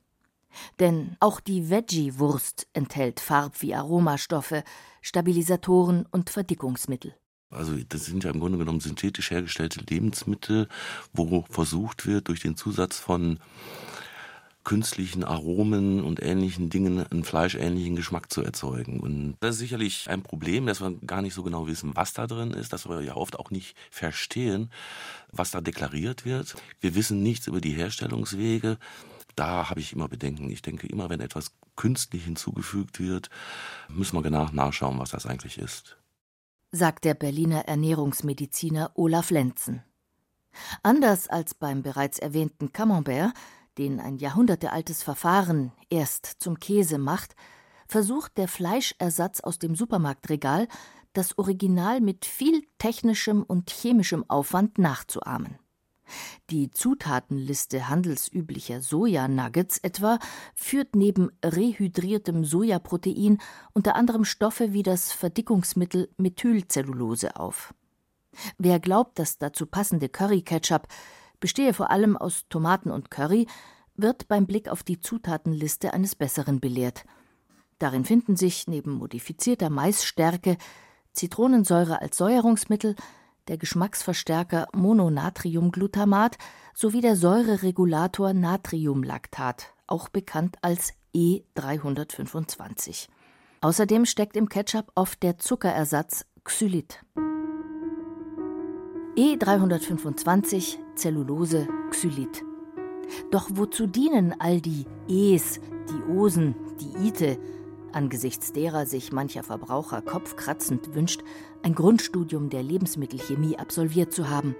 Denn 0.80 1.16
auch 1.20 1.40
die 1.40 1.70
Veggie-Wurst 1.70 2.68
enthält 2.74 3.20
Farb- 3.20 3.62
wie 3.62 3.76
Aromastoffe, 3.76 4.64
Stabilisatoren 5.02 6.06
und 6.12 6.30
Verdickungsmittel. 6.30 7.16
Also 7.50 7.78
das 7.88 8.06
sind 8.06 8.24
ja 8.24 8.32
im 8.32 8.40
Grunde 8.40 8.58
genommen 8.58 8.80
synthetisch 8.80 9.32
hergestellte 9.32 9.82
Lebensmittel, 9.88 10.68
wo 11.14 11.46
versucht 11.50 12.06
wird, 12.06 12.28
durch 12.28 12.42
den 12.42 12.58
Zusatz 12.58 13.00
von 13.00 13.40
künstlichen 14.66 15.24
Aromen 15.24 16.04
und 16.04 16.22
ähnlichen 16.22 16.70
Dingen 16.70 17.00
einen 17.00 17.24
fleischähnlichen 17.24 17.96
Geschmack 17.96 18.34
zu 18.34 18.42
erzeugen. 18.42 19.00
Und 19.00 19.38
das 19.40 19.56
ist 19.56 19.60
sicherlich 19.60 20.10
ein 20.10 20.24
Problem, 20.24 20.66
dass 20.66 20.82
wir 20.82 20.92
gar 21.06 21.22
nicht 21.22 21.36
so 21.36 21.44
genau 21.44 21.68
wissen, 21.68 21.96
was 21.96 22.14
da 22.14 22.28
drin 22.28 22.52
ist, 22.52 22.74
dass 22.74 22.90
wir 22.90 23.02
ja 23.02 23.16
oft 23.16 23.40
auch 23.40 23.52
nicht 23.52 23.78
verstehen, 23.92 24.72
was 25.32 25.52
da 25.52 25.62
deklariert 25.62 26.26
wird. 26.26 26.56
Wir 26.82 26.96
wissen 26.96 27.24
nichts 27.24 27.48
über 27.48 27.62
die 27.62 27.72
Herstellungswege. 27.74 28.78
Da 29.36 29.70
habe 29.70 29.80
ich 29.80 29.94
immer 29.94 30.08
Bedenken. 30.08 30.50
Ich 30.50 30.62
denke, 30.62 30.88
immer 30.88 31.10
wenn 31.10 31.20
etwas 31.20 31.52
künstlich 31.76 32.24
hinzugefügt 32.24 33.00
wird, 33.00 33.30
müssen 33.88 34.18
wir 34.18 34.24
genau 34.24 34.50
nachschauen, 34.52 34.98
was 34.98 35.12
das 35.12 35.26
eigentlich 35.26 35.60
ist. 35.60 35.98
Sagt 36.72 37.06
der 37.06 37.14
Berliner 37.14 37.66
Ernährungsmediziner 37.68 38.92
Olaf 38.96 39.30
Lenzen. 39.30 39.84
Anders 40.84 41.28
als 41.28 41.54
beim 41.54 41.84
bereits 41.84 42.18
erwähnten 42.18 42.72
Camembert 42.72 43.34
den 43.78 44.00
ein 44.00 44.18
jahrhundertealtes 44.18 45.04
Verfahren 45.04 45.72
erst 45.90 46.26
zum 46.26 46.60
Käse 46.60 46.98
macht, 46.98 47.36
versucht 47.88 48.38
der 48.38 48.48
Fleischersatz 48.48 49.42
aus 49.42 49.60
dem 49.60 49.76
Supermarktregal, 49.76 50.68
das 51.14 51.38
Original 51.38 52.02
mit 52.02 52.26
viel 52.26 52.64
technischem 52.78 53.44
und 53.44 53.70
chemischem 53.72 54.30
Aufwand 54.30 54.78
nachzuahmen. 54.78 55.58
Die 56.52 56.70
Zutatenliste 56.70 57.90
handelsüblicher 57.90 58.82
Sojanuggets 58.82 59.80
etwa 59.80 60.20
führt 60.54 60.96
neben 60.96 61.32
rehydriertem 61.44 62.46
Sojaprotein 62.46 63.40
unter 63.74 63.96
anderem 63.96 64.24
Stoffe 64.24 64.74
wie 64.74 64.84
das 64.84 65.12
Verdickungsmittel 65.12 66.10
Methylcellulose 66.18 67.38
auf. 67.38 67.74
Wer 68.58 68.80
glaubt, 68.80 69.18
das 69.18 69.38
dazu 69.38 69.66
passende 69.66 70.10
Curry-Ketchup 70.10 70.88
bestehe 71.40 71.74
vor 71.74 71.92
allem 71.92 72.18
aus 72.18 72.46
Tomaten 72.50 72.92
und 72.92 73.12
Curry, 73.12 73.48
wird 73.96 74.28
beim 74.28 74.46
Blick 74.46 74.70
auf 74.70 74.84
die 74.84 75.00
Zutatenliste 75.00 75.94
eines 75.94 76.16
Besseren 76.16 76.60
belehrt. 76.60 77.06
Darin 77.80 78.06
finden 78.06 78.36
sich 78.36 78.68
neben 78.68 78.92
modifizierter 78.92 79.70
Maisstärke 79.70 80.58
Zitronensäure 81.14 82.02
als 82.02 82.18
Säuerungsmittel, 82.18 82.96
der 83.48 83.58
Geschmacksverstärker 83.58 84.68
Mononatriumglutamat 84.74 86.38
sowie 86.74 87.02
der 87.02 87.16
Säureregulator 87.16 88.34
Natriumlactat, 88.34 89.74
auch 89.88 90.10
bekannt 90.10 90.58
als 90.62 90.94
E325. 91.16 93.08
Außerdem 93.62 94.06
steckt 94.06 94.36
im 94.36 94.50
Ketchup 94.50 94.92
oft 94.96 95.24
der 95.24 95.38
Zuckerersatz 95.38 96.26
Xylit. 96.44 97.02
E325 99.18 100.78
Zellulose 100.96 101.70
Xylit. 101.90 102.44
Doch 103.32 103.50
wozu 103.54 103.88
dienen 103.88 104.36
all 104.40 104.60
die 104.60 104.86
E's, 105.08 105.62
die 105.90 106.12
Osen, 106.12 106.54
die 106.82 107.08
Ite, 107.08 107.38
angesichts 107.94 108.52
derer 108.52 108.86
sich 108.86 109.14
mancher 109.14 109.44
Verbraucher 109.44 110.02
kopfkratzend 110.02 110.96
wünscht, 110.96 111.22
ein 111.64 111.76
Grundstudium 111.76 112.50
der 112.50 112.62
Lebensmittelchemie 112.62 113.58
absolviert 113.58 114.12
zu 114.12 114.30
haben. 114.30 114.54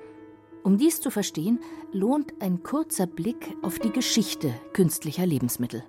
Um 0.64 0.78
dies 0.78 1.02
zu 1.02 1.12
verstehen, 1.12 1.60
lohnt 1.92 2.42
ein 2.42 2.64
kurzer 2.64 3.08
Blick 3.08 3.58
auf 3.62 3.78
die 3.80 3.92
Geschichte 3.92 4.54
künstlicher 4.72 5.26
Lebensmittel. 5.26 5.84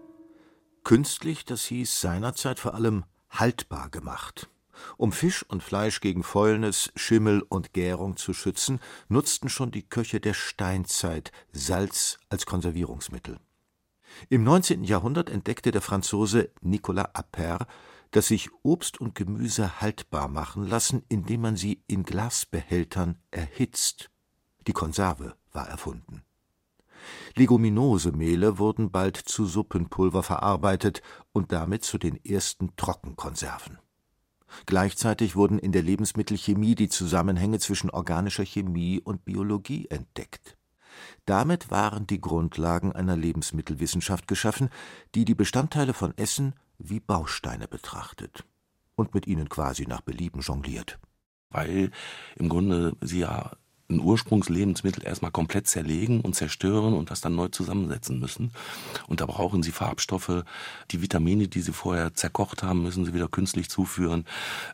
Künstlich, 0.83 1.45
das 1.45 1.65
hieß 1.67 2.01
seinerzeit 2.01 2.59
vor 2.59 2.75
allem 2.75 3.05
haltbar 3.31 3.91
gemacht. 3.91 4.49
Um 4.97 5.13
Fisch 5.13 5.43
und 5.43 5.63
Fleisch 5.63 6.01
gegen 6.01 6.23
Fäulnis, 6.23 6.93
Schimmel 6.97 7.43
und 7.49 7.73
Gärung 7.73 8.17
zu 8.17 8.33
schützen, 8.33 8.81
nutzten 9.09 9.49
schon 9.49 9.71
die 9.71 9.89
Köche 9.89 10.21
der 10.21 10.35
Steinzeit 10.35 11.33
Salz 11.53 12.19
als 12.29 12.47
Konservierungsmittel. 12.47 13.39
Im 14.29 14.45
19. 14.45 14.85
Jahrhundert 14.85 15.31
entdeckte 15.31 15.71
der 15.73 15.83
Franzose 15.83 16.51
Nicolas 16.61 17.15
Appert, 17.15 17.67
dass 18.13 18.29
sich 18.29 18.51
Obst 18.63 19.01
und 19.01 19.15
Gemüse 19.15 19.81
haltbar 19.81 20.29
machen 20.29 20.67
lassen, 20.67 21.03
indem 21.09 21.43
man 21.43 21.57
sie 21.57 21.83
in 21.87 22.03
Glasbehältern 22.03 23.19
erhitzt. 23.31 24.11
Die 24.67 24.73
Konserve 24.73 25.37
war 25.53 25.69
erfunden. 25.69 26.23
Leguminosemehle 27.35 28.59
wurden 28.59 28.91
bald 28.91 29.17
zu 29.17 29.47
Suppenpulver 29.47 30.23
verarbeitet 30.23 31.03
und 31.33 31.53
damit 31.53 31.85
zu 31.85 31.99
den 31.99 32.25
ersten 32.25 32.75
Trockenkonserven. 32.77 33.79
Gleichzeitig 34.67 35.37
wurden 35.37 35.59
in 35.59 35.73
der 35.73 35.83
Lebensmittelchemie 35.83 36.75
die 36.75 36.89
Zusammenhänge 36.89 37.59
zwischen 37.59 37.91
organischer 37.91 38.45
Chemie 38.45 39.01
und 39.01 39.25
Biologie 39.25 39.87
entdeckt. 39.91 40.57
Damit 41.25 41.71
waren 41.71 42.07
die 42.07 42.21
Grundlagen 42.21 42.93
einer 42.93 43.17
Lebensmittelwissenschaft 43.17 44.29
geschaffen, 44.29 44.71
die 45.15 45.25
die 45.25 45.35
Bestandteile 45.35 45.93
von 45.93 46.17
Essen 46.17 46.55
wie 46.79 47.01
Bausteine 47.01 47.69
betrachtet 47.69 48.45
und 48.95 49.15
mit 49.15 49.27
ihnen 49.27 49.49
quasi 49.49 49.87
nach 49.87 50.01
Belieben 50.01 50.41
jongliert. 50.41 50.99
Weil 51.51 51.91
im 52.37 52.49
Grunde 52.49 52.97
sie 53.01 53.21
ja 53.21 53.53
ein 53.89 54.01
Ursprungslebensmittel 54.01 55.05
erstmal 55.05 55.31
komplett 55.31 55.67
zerlegen 55.67 56.21
und 56.21 56.35
zerstören 56.35 56.95
und 56.95 57.11
das 57.11 57.21
dann 57.21 57.35
neu 57.35 57.49
zusammensetzen 57.49 58.19
müssen. 58.19 58.53
Und 59.07 59.21
da 59.21 59.27
brauchen 59.27 59.63
sie 59.63 59.73
Farbstoffe, 59.73 60.45
die 60.91 61.03
Vitamine, 61.03 61.49
die 61.49 61.61
sie 61.61 61.73
vorher 61.73 62.15
zerkocht 62.15 62.63
haben, 62.63 62.83
müssen 62.83 63.05
sie 63.05 63.15
wieder 63.15 63.29
künstlich 63.29 63.71
zuführen. 63.71 64.25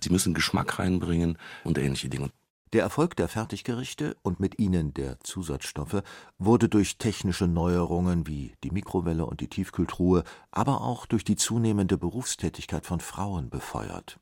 Sie 0.01 0.11
müssen 0.11 0.35
Geschmack 0.35 0.79
reinbringen 0.79 1.39
und 1.65 1.79
ähnliche 1.79 2.09
Dinge. 2.09 2.31
Der 2.73 2.83
Erfolg 2.83 3.17
der 3.17 3.29
Fertiggerichte 3.29 4.17
und 4.23 4.41
mit 4.41 4.59
ihnen 4.59 4.95
der 4.95 5.21
Zusatzstoffe 5.21 6.03
wurde 6.39 6.71
durch 6.71 6.97
technische 6.97 7.47
Neuerungen 7.47 8.27
wie 8.27 8.55
die 8.65 8.71
Mikrowelle 8.71 9.27
und 9.27 9.43
die 9.43 9.49
Tiefkühltruhe, 9.49 10.25
aber 10.51 10.81
auch 10.81 11.05
durch 11.05 11.23
die 11.23 11.37
zunehmende 11.37 11.99
Berufstätigkeit 11.99 12.87
von 12.87 13.01
Frauen 13.01 13.51
befeuert. 13.51 14.19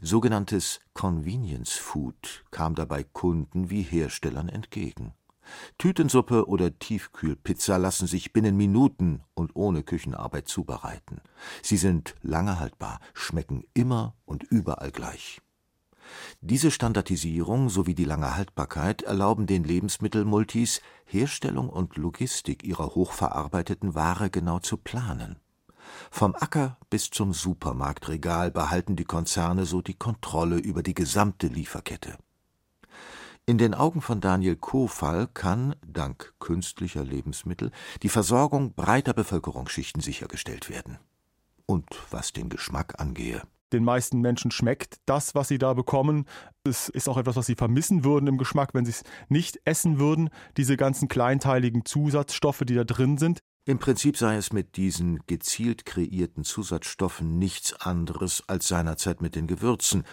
Sogenanntes 0.00 0.80
Convenience 0.94 1.72
Food 1.72 2.44
kam 2.50 2.74
dabei 2.74 3.04
Kunden 3.04 3.70
wie 3.70 3.82
Herstellern 3.82 4.48
entgegen. 4.48 5.14
Tütensuppe 5.78 6.46
oder 6.46 6.78
Tiefkühlpizza 6.78 7.76
lassen 7.76 8.06
sich 8.06 8.32
binnen 8.32 8.56
Minuten 8.56 9.22
und 9.34 9.56
ohne 9.56 9.82
Küchenarbeit 9.82 10.48
zubereiten. 10.48 11.20
Sie 11.62 11.76
sind 11.76 12.14
lange 12.22 12.60
haltbar, 12.60 13.00
schmecken 13.14 13.64
immer 13.74 14.14
und 14.24 14.42
überall 14.44 14.90
gleich. 14.90 15.40
Diese 16.40 16.70
Standardisierung 16.70 17.68
sowie 17.68 17.94
die 17.94 18.04
lange 18.04 18.34
Haltbarkeit 18.34 19.02
erlauben 19.02 19.46
den 19.46 19.64
Lebensmittelmultis, 19.64 20.80
Herstellung 21.04 21.68
und 21.68 21.96
Logistik 21.96 22.64
ihrer 22.64 22.94
hochverarbeiteten 22.94 23.94
Ware 23.94 24.30
genau 24.30 24.58
zu 24.58 24.76
planen. 24.76 25.36
Vom 26.10 26.34
Acker 26.34 26.76
bis 26.90 27.10
zum 27.10 27.32
Supermarktregal 27.32 28.50
behalten 28.50 28.96
die 28.96 29.04
Konzerne 29.04 29.66
so 29.66 29.82
die 29.82 29.94
Kontrolle 29.94 30.58
über 30.58 30.82
die 30.82 30.94
gesamte 30.94 31.46
Lieferkette. 31.46 32.16
In 33.46 33.56
den 33.56 33.74
Augen 33.74 34.02
von 34.02 34.20
Daniel 34.20 34.56
Kofall 34.56 35.26
kann, 35.32 35.74
dank 35.86 36.34
künstlicher 36.38 37.02
Lebensmittel, 37.02 37.70
die 38.02 38.10
Versorgung 38.10 38.74
breiter 38.74 39.14
Bevölkerungsschichten 39.14 40.02
sichergestellt 40.02 40.68
werden. 40.68 40.98
Und 41.64 41.86
was 42.10 42.32
den 42.32 42.50
Geschmack 42.50 43.00
angehe 43.00 43.42
den 43.72 43.84
meisten 43.84 44.20
Menschen 44.20 44.50
schmeckt 44.50 44.96
das, 45.06 45.34
was 45.34 45.48
sie 45.48 45.58
da 45.58 45.74
bekommen. 45.74 46.26
Es 46.64 46.88
ist 46.88 47.08
auch 47.08 47.16
etwas, 47.16 47.36
was 47.36 47.46
sie 47.46 47.54
vermissen 47.54 48.04
würden 48.04 48.26
im 48.26 48.38
Geschmack, 48.38 48.74
wenn 48.74 48.84
sie 48.84 48.92
es 48.92 49.04
nicht 49.28 49.60
essen 49.64 49.98
würden, 49.98 50.30
diese 50.56 50.76
ganzen 50.76 51.08
kleinteiligen 51.08 51.84
Zusatzstoffe, 51.84 52.62
die 52.66 52.74
da 52.74 52.84
drin 52.84 53.18
sind. 53.18 53.40
Im 53.68 53.78
Prinzip 53.78 54.16
sei 54.16 54.36
es 54.36 54.50
mit 54.50 54.78
diesen 54.78 55.26
gezielt 55.26 55.84
kreierten 55.84 56.42
Zusatzstoffen 56.42 57.38
nichts 57.38 57.74
anderes 57.74 58.42
als 58.46 58.66
seinerzeit 58.66 59.20
mit 59.20 59.34
den 59.34 59.46
Gewürzen, 59.46 60.04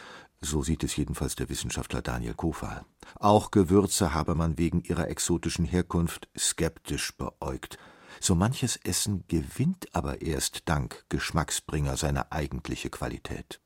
so 0.41 0.61
sieht 0.61 0.83
es 0.83 0.97
jedenfalls 0.97 1.37
der 1.37 1.47
Wissenschaftler 1.47 2.01
Daniel 2.01 2.33
Kofal. 2.33 2.83
Auch 3.17 3.51
Gewürze 3.51 4.13
habe 4.13 4.35
man 4.35 4.57
wegen 4.57 4.81
ihrer 4.81 5.07
exotischen 5.07 5.63
Herkunft 5.63 6.27
skeptisch 6.37 7.15
beäugt. 7.15 7.77
So 8.19 8.35
manches 8.35 8.75
Essen 8.75 9.23
gewinnt 9.29 9.87
aber 9.95 10.21
erst 10.21 10.63
dank 10.67 11.05
Geschmacksbringer 11.07 11.95
seine 11.95 12.33
eigentliche 12.33 12.89
Qualität. 12.89 13.61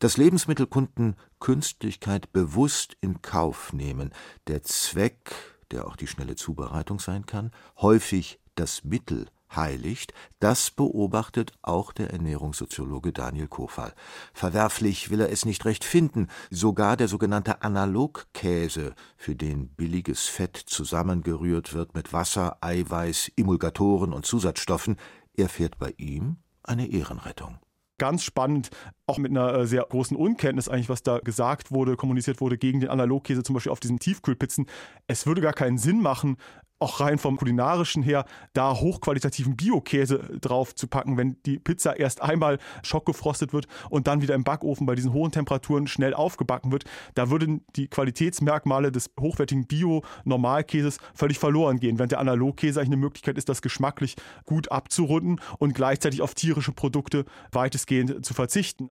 Dass 0.00 0.16
Lebensmittelkunden 0.16 1.14
Künstlichkeit 1.38 2.32
bewusst 2.32 2.96
in 3.00 3.22
Kauf 3.22 3.72
nehmen, 3.72 4.10
der 4.48 4.64
Zweck, 4.64 5.32
der 5.70 5.86
auch 5.86 5.94
die 5.94 6.08
schnelle 6.08 6.34
Zubereitung 6.34 6.98
sein 6.98 7.24
kann, 7.24 7.52
häufig 7.76 8.39
das 8.54 8.84
Mittel 8.84 9.26
heiligt, 9.54 10.14
das 10.38 10.70
beobachtet 10.70 11.52
auch 11.62 11.92
der 11.92 12.10
Ernährungssoziologe 12.10 13.12
Daniel 13.12 13.48
Kofal. 13.48 13.94
Verwerflich 14.32 15.10
will 15.10 15.20
er 15.20 15.30
es 15.30 15.44
nicht 15.44 15.64
recht 15.64 15.84
finden, 15.84 16.28
sogar 16.50 16.96
der 16.96 17.08
sogenannte 17.08 17.62
Analogkäse, 17.62 18.94
für 19.16 19.34
den 19.34 19.68
billiges 19.68 20.26
Fett 20.26 20.56
zusammengerührt 20.56 21.74
wird 21.74 21.94
mit 21.94 22.12
Wasser, 22.12 22.58
Eiweiß, 22.60 23.32
Emulgatoren 23.36 24.12
und 24.12 24.26
Zusatzstoffen, 24.26 24.96
erfährt 25.36 25.78
bei 25.78 25.94
ihm 25.96 26.36
eine 26.62 26.86
Ehrenrettung 26.86 27.58
ganz 28.00 28.24
spannend, 28.24 28.70
auch 29.06 29.18
mit 29.18 29.30
einer 29.30 29.54
äh, 29.54 29.66
sehr 29.66 29.82
großen 29.82 30.16
Unkenntnis 30.16 30.70
eigentlich, 30.70 30.88
was 30.88 31.02
da 31.02 31.18
gesagt 31.18 31.70
wurde, 31.70 31.96
kommuniziert 31.96 32.40
wurde 32.40 32.56
gegen 32.56 32.80
den 32.80 32.88
Analogkäse, 32.88 33.42
zum 33.42 33.52
Beispiel 33.52 33.70
auf 33.70 33.78
diesen 33.78 33.98
Tiefkühlpizzen. 33.98 34.66
Es 35.06 35.26
würde 35.26 35.42
gar 35.42 35.52
keinen 35.52 35.76
Sinn 35.76 36.00
machen, 36.00 36.38
auch 36.80 37.00
rein 37.00 37.18
vom 37.18 37.36
kulinarischen 37.36 38.02
her, 38.02 38.24
da 38.54 38.74
hochqualitativen 38.74 39.56
Bio-Käse 39.56 40.38
drauf 40.40 40.74
zu 40.74 40.86
packen, 40.86 41.16
wenn 41.16 41.36
die 41.44 41.58
Pizza 41.58 41.98
erst 41.98 42.22
einmal 42.22 42.58
schockgefrostet 42.82 43.52
wird 43.52 43.66
und 43.90 44.06
dann 44.06 44.22
wieder 44.22 44.34
im 44.34 44.44
Backofen 44.44 44.86
bei 44.86 44.94
diesen 44.94 45.12
hohen 45.12 45.30
Temperaturen 45.30 45.86
schnell 45.86 46.14
aufgebacken 46.14 46.72
wird, 46.72 46.84
da 47.14 47.30
würden 47.30 47.64
die 47.76 47.88
Qualitätsmerkmale 47.88 48.90
des 48.90 49.10
hochwertigen 49.20 49.66
Bio-Normalkäses 49.66 50.98
völlig 51.14 51.38
verloren 51.38 51.78
gehen, 51.78 51.98
während 51.98 52.12
der 52.12 52.20
Analogkäse 52.20 52.80
eigentlich 52.80 52.88
eine 52.88 52.96
Möglichkeit 52.96 53.36
ist, 53.36 53.48
das 53.48 53.62
geschmacklich 53.62 54.16
gut 54.46 54.72
abzurunden 54.72 55.40
und 55.58 55.74
gleichzeitig 55.74 56.22
auf 56.22 56.34
tierische 56.34 56.72
Produkte 56.72 57.26
weitestgehend 57.52 58.24
zu 58.24 58.32
verzichten. 58.32 58.88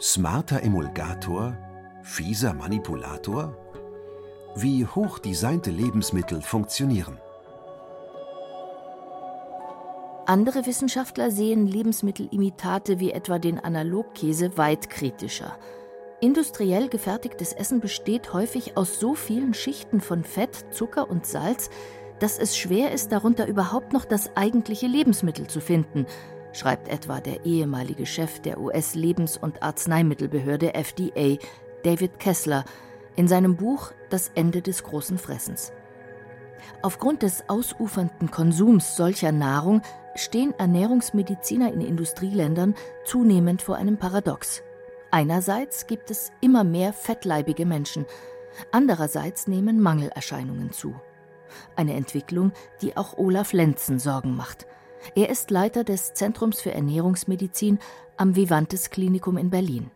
Smarter 0.00 0.62
Emulgator? 0.62 1.56
Fieser 2.02 2.52
Manipulator? 2.52 3.56
Wie 4.58 4.86
hochdesignte 4.86 5.70
Lebensmittel 5.70 6.40
funktionieren. 6.40 7.18
Andere 10.24 10.64
Wissenschaftler 10.64 11.30
sehen 11.30 11.66
Lebensmittelimitate 11.66 12.98
wie 12.98 13.12
etwa 13.12 13.38
den 13.38 13.60
Analogkäse 13.60 14.56
weit 14.56 14.88
kritischer. 14.88 15.56
Industriell 16.22 16.88
gefertigtes 16.88 17.52
Essen 17.52 17.80
besteht 17.80 18.32
häufig 18.32 18.78
aus 18.78 18.98
so 18.98 19.14
vielen 19.14 19.52
Schichten 19.52 20.00
von 20.00 20.24
Fett, 20.24 20.64
Zucker 20.70 21.10
und 21.10 21.26
Salz, 21.26 21.68
dass 22.18 22.38
es 22.38 22.56
schwer 22.56 22.92
ist, 22.92 23.12
darunter 23.12 23.46
überhaupt 23.46 23.92
noch 23.92 24.06
das 24.06 24.34
eigentliche 24.36 24.86
Lebensmittel 24.86 25.48
zu 25.48 25.60
finden, 25.60 26.06
schreibt 26.54 26.88
etwa 26.88 27.20
der 27.20 27.44
ehemalige 27.44 28.06
Chef 28.06 28.40
der 28.40 28.58
US-Lebens- 28.58 29.36
und 29.36 29.62
Arzneimittelbehörde 29.62 30.72
FDA, 30.72 31.36
David 31.84 32.18
Kessler, 32.18 32.64
in 33.16 33.28
seinem 33.28 33.56
Buch 33.56 33.92
Das 34.10 34.30
Ende 34.34 34.62
des 34.62 34.82
großen 34.84 35.18
Fressens. 35.18 35.72
Aufgrund 36.82 37.22
des 37.22 37.48
ausufernden 37.48 38.30
Konsums 38.30 38.96
solcher 38.96 39.32
Nahrung 39.32 39.82
stehen 40.14 40.54
Ernährungsmediziner 40.58 41.72
in 41.72 41.80
Industrieländern 41.80 42.74
zunehmend 43.04 43.62
vor 43.62 43.76
einem 43.76 43.98
Paradox. 43.98 44.62
Einerseits 45.10 45.86
gibt 45.86 46.10
es 46.10 46.32
immer 46.40 46.64
mehr 46.64 46.92
fettleibige 46.92 47.66
Menschen, 47.66 48.06
andererseits 48.72 49.46
nehmen 49.46 49.80
Mangelerscheinungen 49.80 50.72
zu. 50.72 50.94
Eine 51.76 51.94
Entwicklung, 51.94 52.52
die 52.82 52.96
auch 52.96 53.16
Olaf 53.16 53.52
Lenzen 53.52 53.98
Sorgen 53.98 54.36
macht. 54.36 54.66
Er 55.14 55.30
ist 55.30 55.50
Leiter 55.50 55.84
des 55.84 56.14
Zentrums 56.14 56.60
für 56.60 56.72
Ernährungsmedizin 56.72 57.78
am 58.16 58.34
Vivantes 58.34 58.90
Klinikum 58.90 59.36
in 59.36 59.50
Berlin. 59.50 59.90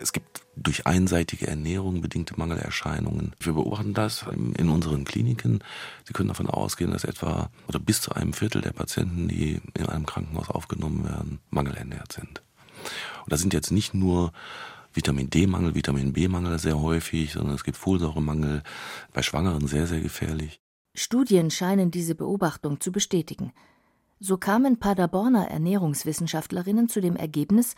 Es 0.00 0.12
gibt 0.12 0.42
durch 0.56 0.86
einseitige 0.86 1.46
Ernährung 1.46 2.00
bedingte 2.00 2.34
Mangelerscheinungen. 2.36 3.32
Wir 3.40 3.52
beobachten 3.52 3.94
das 3.94 4.24
in 4.28 4.68
unseren 4.68 5.04
Kliniken. 5.04 5.60
Sie 6.04 6.12
können 6.12 6.28
davon 6.28 6.48
ausgehen, 6.48 6.90
dass 6.92 7.04
etwa 7.04 7.50
oder 7.68 7.78
bis 7.78 8.00
zu 8.00 8.12
einem 8.12 8.32
Viertel 8.32 8.60
der 8.60 8.72
Patienten, 8.72 9.28
die 9.28 9.60
in 9.74 9.86
einem 9.86 10.06
Krankenhaus 10.06 10.50
aufgenommen 10.50 11.04
werden, 11.04 11.40
mangelernährt 11.50 12.12
sind. 12.12 12.42
Und 13.24 13.32
da 13.32 13.36
sind 13.36 13.54
jetzt 13.54 13.70
nicht 13.70 13.94
nur 13.94 14.32
Vitamin 14.92 15.28
D-Mangel, 15.30 15.74
Vitamin 15.74 16.12
B-Mangel 16.12 16.58
sehr 16.58 16.80
häufig, 16.80 17.32
sondern 17.32 17.54
es 17.54 17.64
gibt 17.64 17.76
Folsäuremangel, 17.76 18.62
bei 19.12 19.22
Schwangeren 19.22 19.66
sehr, 19.66 19.86
sehr 19.86 20.00
gefährlich. 20.00 20.60
Studien 20.94 21.50
scheinen 21.50 21.90
diese 21.90 22.14
Beobachtung 22.14 22.80
zu 22.80 22.92
bestätigen. 22.92 23.52
So 24.20 24.36
kamen 24.36 24.78
Paderborner 24.78 25.48
Ernährungswissenschaftlerinnen 25.48 26.88
zu 26.88 27.00
dem 27.00 27.16
Ergebnis, 27.16 27.74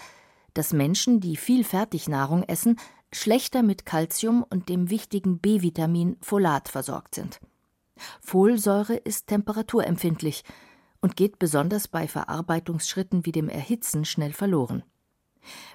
dass 0.57 0.73
Menschen, 0.73 1.21
die 1.21 1.37
viel 1.37 1.65
Fertignahrung 1.65 2.43
essen, 2.43 2.79
schlechter 3.13 3.63
mit 3.63 3.87
Kalzium 3.87 4.43
und 4.43 4.69
dem 4.69 4.91
wichtigen 4.91 5.39
B-Vitamin 5.39 6.17
Folat 6.21 6.69
versorgt 6.69 7.15
sind. 7.15 7.41
Folsäure 8.21 8.97
ist 8.97 9.27
temperaturempfindlich 9.27 10.45
und 11.01 11.17
geht 11.17 11.39
besonders 11.39 11.89
bei 11.89 12.09
Verarbeitungsschritten 12.09 13.27
wie 13.27 13.33
dem 13.33 13.49
Erhitzen 13.49 14.05
schnell 14.05 14.33
verloren. 14.33 14.83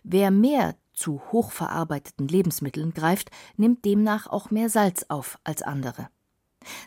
Wer 0.03 0.31
mehr 0.31 0.75
zu 0.93 1.21
hochverarbeiteten 1.31 2.27
Lebensmitteln 2.27 2.93
greift, 2.93 3.31
nimmt 3.57 3.85
demnach 3.85 4.27
auch 4.27 4.51
mehr 4.51 4.69
Salz 4.69 5.05
auf 5.07 5.39
als 5.43 5.61
andere. 5.61 6.09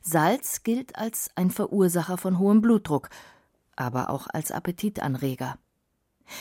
Salz 0.03 0.63
gilt 0.63 0.97
als 0.97 1.31
ein 1.35 1.51
Verursacher 1.51 2.19
von 2.19 2.39
hohem 2.39 2.61
Blutdruck, 2.61 3.09
aber 3.77 4.11
auch 4.11 4.27
als 4.33 4.53
Appetitanreger. 4.53 5.59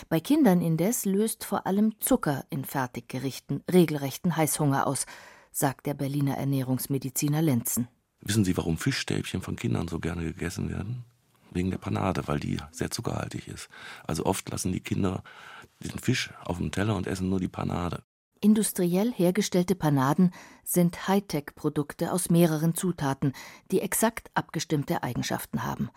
Bei 0.09 0.19
Kindern 0.19 0.61
indes 0.61 1.05
löst 1.05 1.43
vor 1.43 1.67
allem 1.67 1.99
Zucker 1.99 2.45
in 2.49 2.65
Fertiggerichten 2.65 3.63
regelrechten 3.71 4.35
Heißhunger 4.35 4.87
aus, 4.87 5.05
sagt 5.51 5.85
der 5.85 5.93
Berliner 5.93 6.37
Ernährungsmediziner 6.37 7.41
Lenzen. 7.41 7.87
Wissen 8.21 8.45
Sie, 8.45 8.55
warum 8.57 8.77
Fischstäbchen 8.77 9.41
von 9.41 9.55
Kindern 9.55 9.87
so 9.87 9.99
gerne 9.99 10.23
gegessen 10.23 10.69
werden? 10.69 11.03
Wegen 11.51 11.71
der 11.71 11.77
Panade, 11.77 12.27
weil 12.27 12.39
die 12.39 12.57
sehr 12.71 12.89
zuckerhaltig 12.89 13.47
ist. 13.47 13.69
Also 14.07 14.25
oft 14.25 14.49
lassen 14.49 14.71
die 14.71 14.79
Kinder 14.79 15.23
den 15.79 15.99
Fisch 15.99 16.31
auf 16.43 16.57
dem 16.57 16.71
Teller 16.71 16.95
und 16.95 17.05
essen 17.05 17.29
nur 17.29 17.39
die 17.39 17.47
Panade. 17.47 18.03
Industriell 18.39 19.13
hergestellte 19.13 19.75
Panaden 19.75 20.33
sind 20.63 21.07
Hightech-Produkte 21.07 22.11
aus 22.11 22.29
mehreren 22.29 22.75
Zutaten, 22.75 23.33
die 23.71 23.79
exakt 23.79 24.31
abgestimmte 24.33 25.03
Eigenschaften 25.03 25.63
haben. 25.63 25.89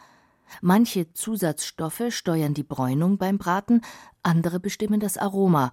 Manche 0.61 1.13
Zusatzstoffe 1.13 2.05
steuern 2.11 2.55
die 2.55 2.63
Bräunung 2.63 3.19
beim 3.19 3.39
Braten, 3.39 3.83
andere 4.23 4.61
bestimmen 4.61 5.01
das 5.01 5.19
Aroma 5.19 5.73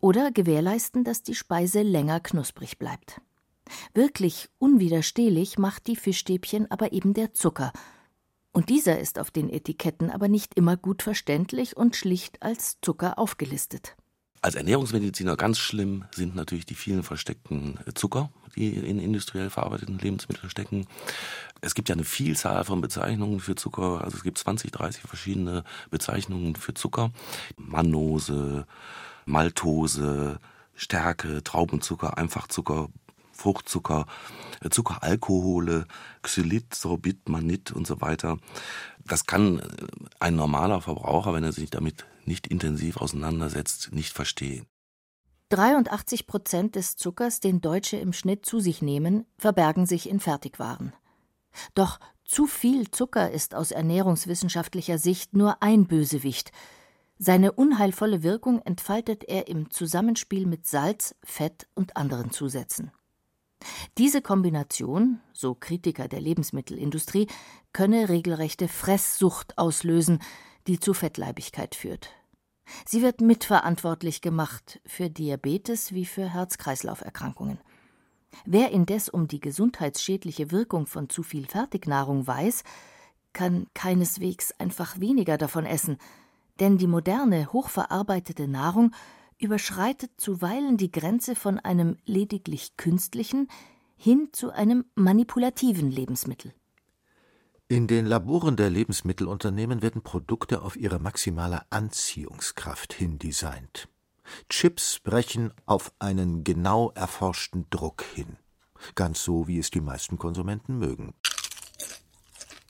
oder 0.00 0.30
gewährleisten, 0.30 1.04
dass 1.04 1.22
die 1.22 1.34
Speise 1.34 1.82
länger 1.82 2.20
knusprig 2.20 2.78
bleibt. 2.78 3.20
Wirklich 3.94 4.48
unwiderstehlich 4.58 5.58
macht 5.58 5.86
die 5.86 5.96
Fischstäbchen 5.96 6.70
aber 6.70 6.92
eben 6.92 7.14
der 7.14 7.34
Zucker. 7.34 7.72
Und 8.52 8.68
dieser 8.68 8.98
ist 8.98 9.18
auf 9.18 9.30
den 9.30 9.48
Etiketten 9.48 10.10
aber 10.10 10.28
nicht 10.28 10.54
immer 10.54 10.76
gut 10.76 11.02
verständlich 11.02 11.76
und 11.76 11.94
schlicht 11.94 12.42
als 12.42 12.78
Zucker 12.80 13.18
aufgelistet. 13.18 13.96
Als 14.42 14.54
Ernährungsmediziner 14.54 15.36
ganz 15.36 15.58
schlimm 15.58 16.04
sind 16.14 16.34
natürlich 16.34 16.66
die 16.66 16.74
vielen 16.74 17.02
versteckten 17.02 17.78
Zucker, 17.94 18.30
die 18.56 18.74
in 18.74 18.98
industriell 18.98 19.50
verarbeiteten 19.50 19.98
Lebensmitteln 19.98 20.50
stecken. 20.50 20.86
Es 21.60 21.74
gibt 21.74 21.88
ja 21.88 21.94
eine 21.94 22.04
Vielzahl 22.04 22.64
von 22.64 22.80
Bezeichnungen 22.80 23.40
für 23.40 23.54
Zucker. 23.54 24.02
Also 24.02 24.16
es 24.16 24.22
gibt 24.22 24.38
20, 24.38 24.72
30 24.72 25.02
verschiedene 25.02 25.64
Bezeichnungen 25.90 26.56
für 26.56 26.74
Zucker. 26.74 27.10
Mannose, 27.56 28.66
Maltose, 29.26 30.38
Stärke, 30.74 31.42
Traubenzucker, 31.42 32.16
Einfachzucker, 32.16 32.88
Fruchtzucker, 33.32 34.06
Zuckeralkohole, 34.70 35.86
Xylit, 36.22 36.74
Sorbit, 36.74 37.28
Manit 37.28 37.72
und 37.72 37.86
so 37.86 38.00
weiter. 38.00 38.38
Das 39.04 39.26
kann 39.26 39.62
ein 40.18 40.36
normaler 40.36 40.80
Verbraucher, 40.80 41.32
wenn 41.32 41.44
er 41.44 41.52
sich 41.52 41.70
damit 41.70 42.06
nicht 42.24 42.46
intensiv 42.46 42.98
auseinandersetzt, 42.98 43.92
nicht 43.92 44.12
verstehen. 44.12 44.66
83 45.50 46.28
Prozent 46.28 46.76
des 46.76 46.96
Zuckers, 46.96 47.40
den 47.40 47.60
Deutsche 47.60 47.96
im 47.96 48.12
Schnitt 48.12 48.46
zu 48.46 48.60
sich 48.60 48.82
nehmen, 48.82 49.26
verbergen 49.36 49.84
sich 49.84 50.08
in 50.08 50.20
Fertigwaren. 50.20 50.92
Doch 51.74 51.98
zu 52.24 52.46
viel 52.46 52.88
Zucker 52.92 53.32
ist 53.32 53.56
aus 53.56 53.72
ernährungswissenschaftlicher 53.72 54.98
Sicht 54.98 55.34
nur 55.34 55.60
ein 55.60 55.88
Bösewicht. 55.88 56.52
Seine 57.18 57.50
unheilvolle 57.50 58.22
Wirkung 58.22 58.62
entfaltet 58.62 59.24
er 59.24 59.48
im 59.48 59.70
Zusammenspiel 59.70 60.46
mit 60.46 60.68
Salz, 60.68 61.16
Fett 61.24 61.66
und 61.74 61.96
anderen 61.96 62.30
Zusätzen. 62.30 62.92
Diese 63.98 64.22
Kombination, 64.22 65.20
so 65.32 65.56
Kritiker 65.56 66.06
der 66.06 66.20
Lebensmittelindustrie, 66.20 67.26
könne 67.72 68.08
regelrechte 68.08 68.68
Fresssucht 68.68 69.58
auslösen, 69.58 70.20
die 70.68 70.78
zu 70.78 70.94
Fettleibigkeit 70.94 71.74
führt. 71.74 72.10
Sie 72.86 73.02
wird 73.02 73.20
mitverantwortlich 73.20 74.20
gemacht 74.20 74.80
für 74.86 75.10
Diabetes 75.10 75.92
wie 75.92 76.06
für 76.06 76.32
Herz-Kreislauf-Erkrankungen. 76.32 77.58
Wer 78.44 78.70
indes 78.70 79.08
um 79.08 79.28
die 79.28 79.40
gesundheitsschädliche 79.40 80.50
Wirkung 80.50 80.86
von 80.86 81.08
zu 81.08 81.22
viel 81.22 81.46
Fertignahrung 81.46 82.26
weiß, 82.26 82.62
kann 83.32 83.66
keineswegs 83.74 84.52
einfach 84.58 85.00
weniger 85.00 85.38
davon 85.38 85.66
essen, 85.66 85.98
denn 86.58 86.78
die 86.78 86.86
moderne, 86.86 87.52
hochverarbeitete 87.52 88.48
Nahrung 88.48 88.92
überschreitet 89.38 90.12
zuweilen 90.18 90.76
die 90.76 90.90
Grenze 90.90 91.34
von 91.34 91.58
einem 91.58 91.96
lediglich 92.04 92.76
künstlichen 92.76 93.48
hin 93.96 94.28
zu 94.32 94.50
einem 94.50 94.84
manipulativen 94.94 95.90
Lebensmittel. 95.90 96.52
In 97.70 97.86
den 97.86 98.04
Laboren 98.04 98.56
der 98.56 98.68
Lebensmittelunternehmen 98.68 99.80
werden 99.80 100.02
Produkte 100.02 100.62
auf 100.62 100.74
ihre 100.74 100.98
maximale 100.98 101.62
Anziehungskraft 101.70 102.92
hin 102.92 103.20
designt. 103.20 103.86
Chips 104.48 104.98
brechen 104.98 105.52
auf 105.66 105.92
einen 106.00 106.42
genau 106.42 106.90
erforschten 106.96 107.66
Druck 107.70 108.02
hin, 108.12 108.38
ganz 108.96 109.22
so 109.22 109.46
wie 109.46 109.60
es 109.60 109.70
die 109.70 109.80
meisten 109.80 110.18
Konsumenten 110.18 110.78
mögen. 110.78 111.14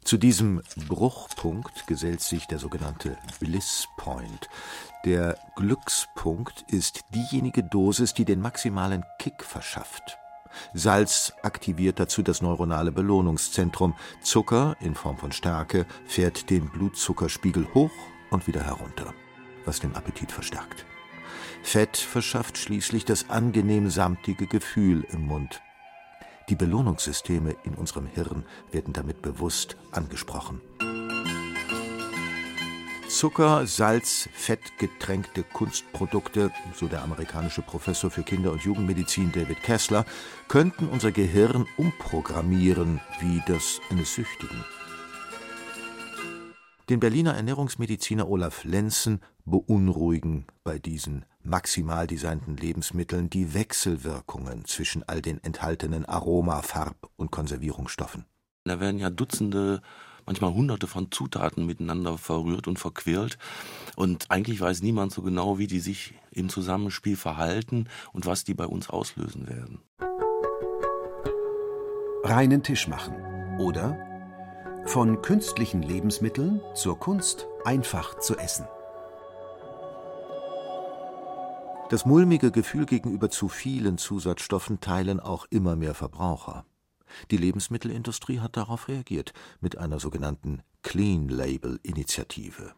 Zu 0.05 0.19
diesem 0.19 0.61
Bruchpunkt 0.87 1.87
gesellt 1.87 2.21
sich 2.21 2.47
der 2.47 2.59
sogenannte 2.59 3.17
Bliss 3.39 3.89
Point. 3.97 4.51
Der 5.07 5.39
Glückspunkt 5.57 6.67
ist 6.69 7.01
diejenige 7.15 7.63
Dosis, 7.63 8.13
die 8.13 8.27
den 8.27 8.43
maximalen 8.43 9.03
Kick 9.19 9.45
verschafft. 9.45 10.19
Salz 10.75 11.33
aktiviert 11.43 12.01
dazu 12.01 12.23
das 12.23 12.43
neuronale 12.43 12.93
Belohnungszentrum. 12.93 13.95
Zucker 14.23 14.77
in 14.81 14.95
Form 14.95 15.17
von 15.17 15.33
Stärke 15.33 15.87
fährt 16.07 16.51
den 16.51 16.69
Blutzuckerspiegel 16.69 17.69
hoch 17.75 17.93
und 18.31 18.47
wieder 18.47 18.63
herunter, 18.63 19.13
was 19.65 19.81
den 19.81 19.95
Appetit 19.95 20.33
verstärkt. 20.33 20.85
Fett 21.63 21.97
verschafft 21.97 22.59
schließlich 22.59 23.05
das 23.05 23.31
angenehm 23.31 23.91
samtige 23.91 24.47
Gefühl 24.47 25.05
im 25.11 25.27
Mund. 25.27 25.61
Die 26.49 26.57
Belohnungssysteme 26.57 27.55
in 27.65 27.75
unserem 27.75 28.07
Hirn 28.07 28.45
werden 28.73 28.93
damit 28.93 29.23
bewusst 29.23 29.77
angesprochen. 29.93 30.61
Zucker, 33.11 33.67
Salz, 33.67 34.29
Fett 34.33 34.79
getränkte 34.79 35.43
Kunstprodukte, 35.43 36.53
so 36.75 36.87
der 36.87 37.03
amerikanische 37.03 37.61
Professor 37.61 38.09
für 38.09 38.23
Kinder- 38.23 38.53
und 38.53 38.63
Jugendmedizin 38.63 39.33
David 39.33 39.61
Kessler, 39.65 40.07
könnten 40.47 40.89
unser 40.89 41.11
Gehirn 41.11 41.67
umprogrammieren 41.77 43.01
wie 43.19 43.43
das 43.47 43.81
eines 43.91 44.15
Süchtigen. 44.15 44.65
Den 46.89 47.01
Berliner 47.01 47.35
Ernährungsmediziner 47.35 48.29
Olaf 48.29 48.63
Lenzen 48.63 49.21
beunruhigen 49.45 50.47
bei 50.63 50.79
diesen 50.79 51.25
maximal 51.43 52.07
designten 52.07 52.57
Lebensmitteln 52.57 53.29
die 53.29 53.55
Wechselwirkungen 53.55 54.67
zwischen 54.67 55.03
all 55.03 55.21
den 55.21 55.43
enthaltenen 55.43 56.05
Aroma-, 56.07 56.63
Farb- 56.63 57.11
und 57.17 57.33
Konservierungsstoffen. 57.33 58.25
Da 58.65 58.79
werden 58.79 59.01
ja 59.01 59.11
Dutzende 59.11 59.83
manchmal 60.27 60.53
hunderte 60.53 60.87
von 60.87 61.11
Zutaten 61.11 61.67
miteinander 61.67 62.19
verrührt 62.19 62.69
und 62.69 62.79
verquirlt. 62.79 63.39
Und 63.97 64.31
eigentlich 64.31 64.61
weiß 64.61 64.83
niemand 64.83 65.13
so 65.13 65.23
genau, 65.23 65.59
wie 65.59 65.67
die 65.67 65.81
sich 65.81 66.15
im 66.31 66.49
Zusammenspiel 66.49 67.17
verhalten 67.17 67.87
und 68.13 68.27
was 68.27 68.45
die 68.45 68.55
bei 68.55 68.67
uns 68.67 68.91
auslösen 68.91 69.49
werden. 69.49 69.81
Reinen 72.23 72.63
Tisch 72.63 72.87
machen 72.87 73.15
oder 73.59 73.99
von 74.87 75.23
künstlichen 75.23 75.83
Lebensmitteln 75.83 76.61
zur 76.75 76.99
Kunst 76.99 77.47
einfach 77.65 78.19
zu 78.19 78.37
essen. 78.37 78.67
Das 81.91 82.05
mulmige 82.05 82.53
Gefühl 82.53 82.87
gegenüber 82.87 83.31
zu 83.31 83.49
vielen 83.49 83.99
Zusatzstoffen 83.99 84.81
teilen 84.81 85.19
auch 85.19 85.47
immer 85.51 85.75
mehr 85.75 85.95
Verbraucher. 85.95 86.65
Die 87.31 87.37
Lebensmittelindustrie 87.37 88.41
hat 88.41 88.57
darauf 88.57 88.89
reagiert 88.89 89.33
mit 89.61 89.79
einer 89.79 90.01
sogenannten 90.01 90.63
Clean 90.83 91.29
Label 91.29 91.79
Initiative. 91.83 92.75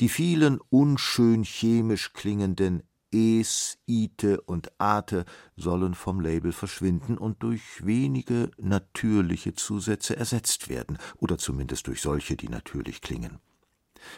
Die 0.00 0.08
vielen 0.08 0.60
unschön 0.70 1.42
chemisch 1.44 2.12
klingenden 2.12 2.82
Es, 3.12 3.78
Ite 3.86 4.40
und 4.40 4.72
Ate 4.78 5.24
sollen 5.56 5.94
vom 5.94 6.20
Label 6.20 6.52
verschwinden 6.52 7.16
und 7.16 7.42
durch 7.42 7.84
wenige 7.84 8.50
natürliche 8.58 9.54
Zusätze 9.54 10.16
ersetzt 10.16 10.68
werden, 10.68 10.98
oder 11.16 11.38
zumindest 11.38 11.86
durch 11.86 12.00
solche, 12.00 12.36
die 12.36 12.48
natürlich 12.48 13.00
klingen. 13.00 13.38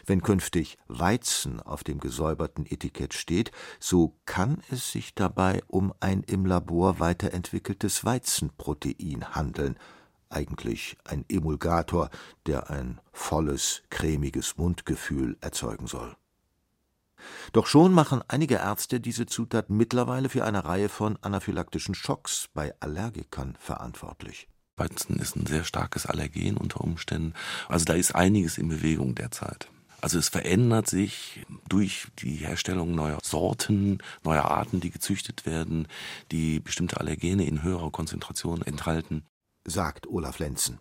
Wenn 0.05 0.21
künftig 0.21 0.77
Weizen 0.87 1.59
auf 1.59 1.83
dem 1.83 1.99
gesäuberten 1.99 2.65
Etikett 2.65 3.13
steht, 3.13 3.51
so 3.79 4.15
kann 4.25 4.61
es 4.71 4.91
sich 4.91 5.15
dabei 5.15 5.61
um 5.67 5.93
ein 5.99 6.23
im 6.23 6.45
Labor 6.45 6.99
weiterentwickeltes 6.99 8.05
Weizenprotein 8.05 9.35
handeln, 9.35 9.77
eigentlich 10.29 10.97
ein 11.05 11.25
Emulgator, 11.29 12.09
der 12.45 12.69
ein 12.69 12.99
volles, 13.11 13.83
cremiges 13.89 14.57
Mundgefühl 14.57 15.37
erzeugen 15.41 15.87
soll. 15.87 16.15
Doch 17.53 17.65
schon 17.65 17.93
machen 17.93 18.21
einige 18.27 18.55
Ärzte 18.55 18.99
diese 18.99 19.25
Zutat 19.25 19.69
mittlerweile 19.69 20.29
für 20.29 20.45
eine 20.45 20.65
Reihe 20.65 20.89
von 20.89 21.17
anaphylaktischen 21.21 21.95
Schocks 21.95 22.49
bei 22.53 22.73
Allergikern 22.79 23.55
verantwortlich. 23.59 24.47
Weizen 24.75 25.17
ist 25.17 25.35
ein 25.35 25.47
sehr 25.47 25.63
starkes 25.63 26.05
Allergen 26.05 26.57
unter 26.57 26.81
Umständen. 26.81 27.33
Also 27.67 27.85
da 27.85 27.93
ist 27.93 28.13
einiges 28.13 28.57
in 28.57 28.69
Bewegung 28.69 29.15
derzeit. 29.15 29.69
Also 30.01 30.19
es 30.19 30.29
verändert 30.29 30.87
sich 30.87 31.45
durch 31.67 32.07
die 32.19 32.35
Herstellung 32.35 32.93
neuer 32.93 33.17
Sorten, 33.23 33.97
neuer 34.23 34.45
Arten, 34.45 34.79
die 34.79 34.91
gezüchtet 34.91 35.45
werden, 35.45 35.87
die 36.31 36.59
bestimmte 36.59 36.99
Allergene 36.99 37.45
in 37.45 37.63
höherer 37.63 37.91
Konzentration 37.91 38.61
enthalten 38.61 39.23
sagt 39.67 40.07
Olaf 40.07 40.39
Lenzen. 40.39 40.79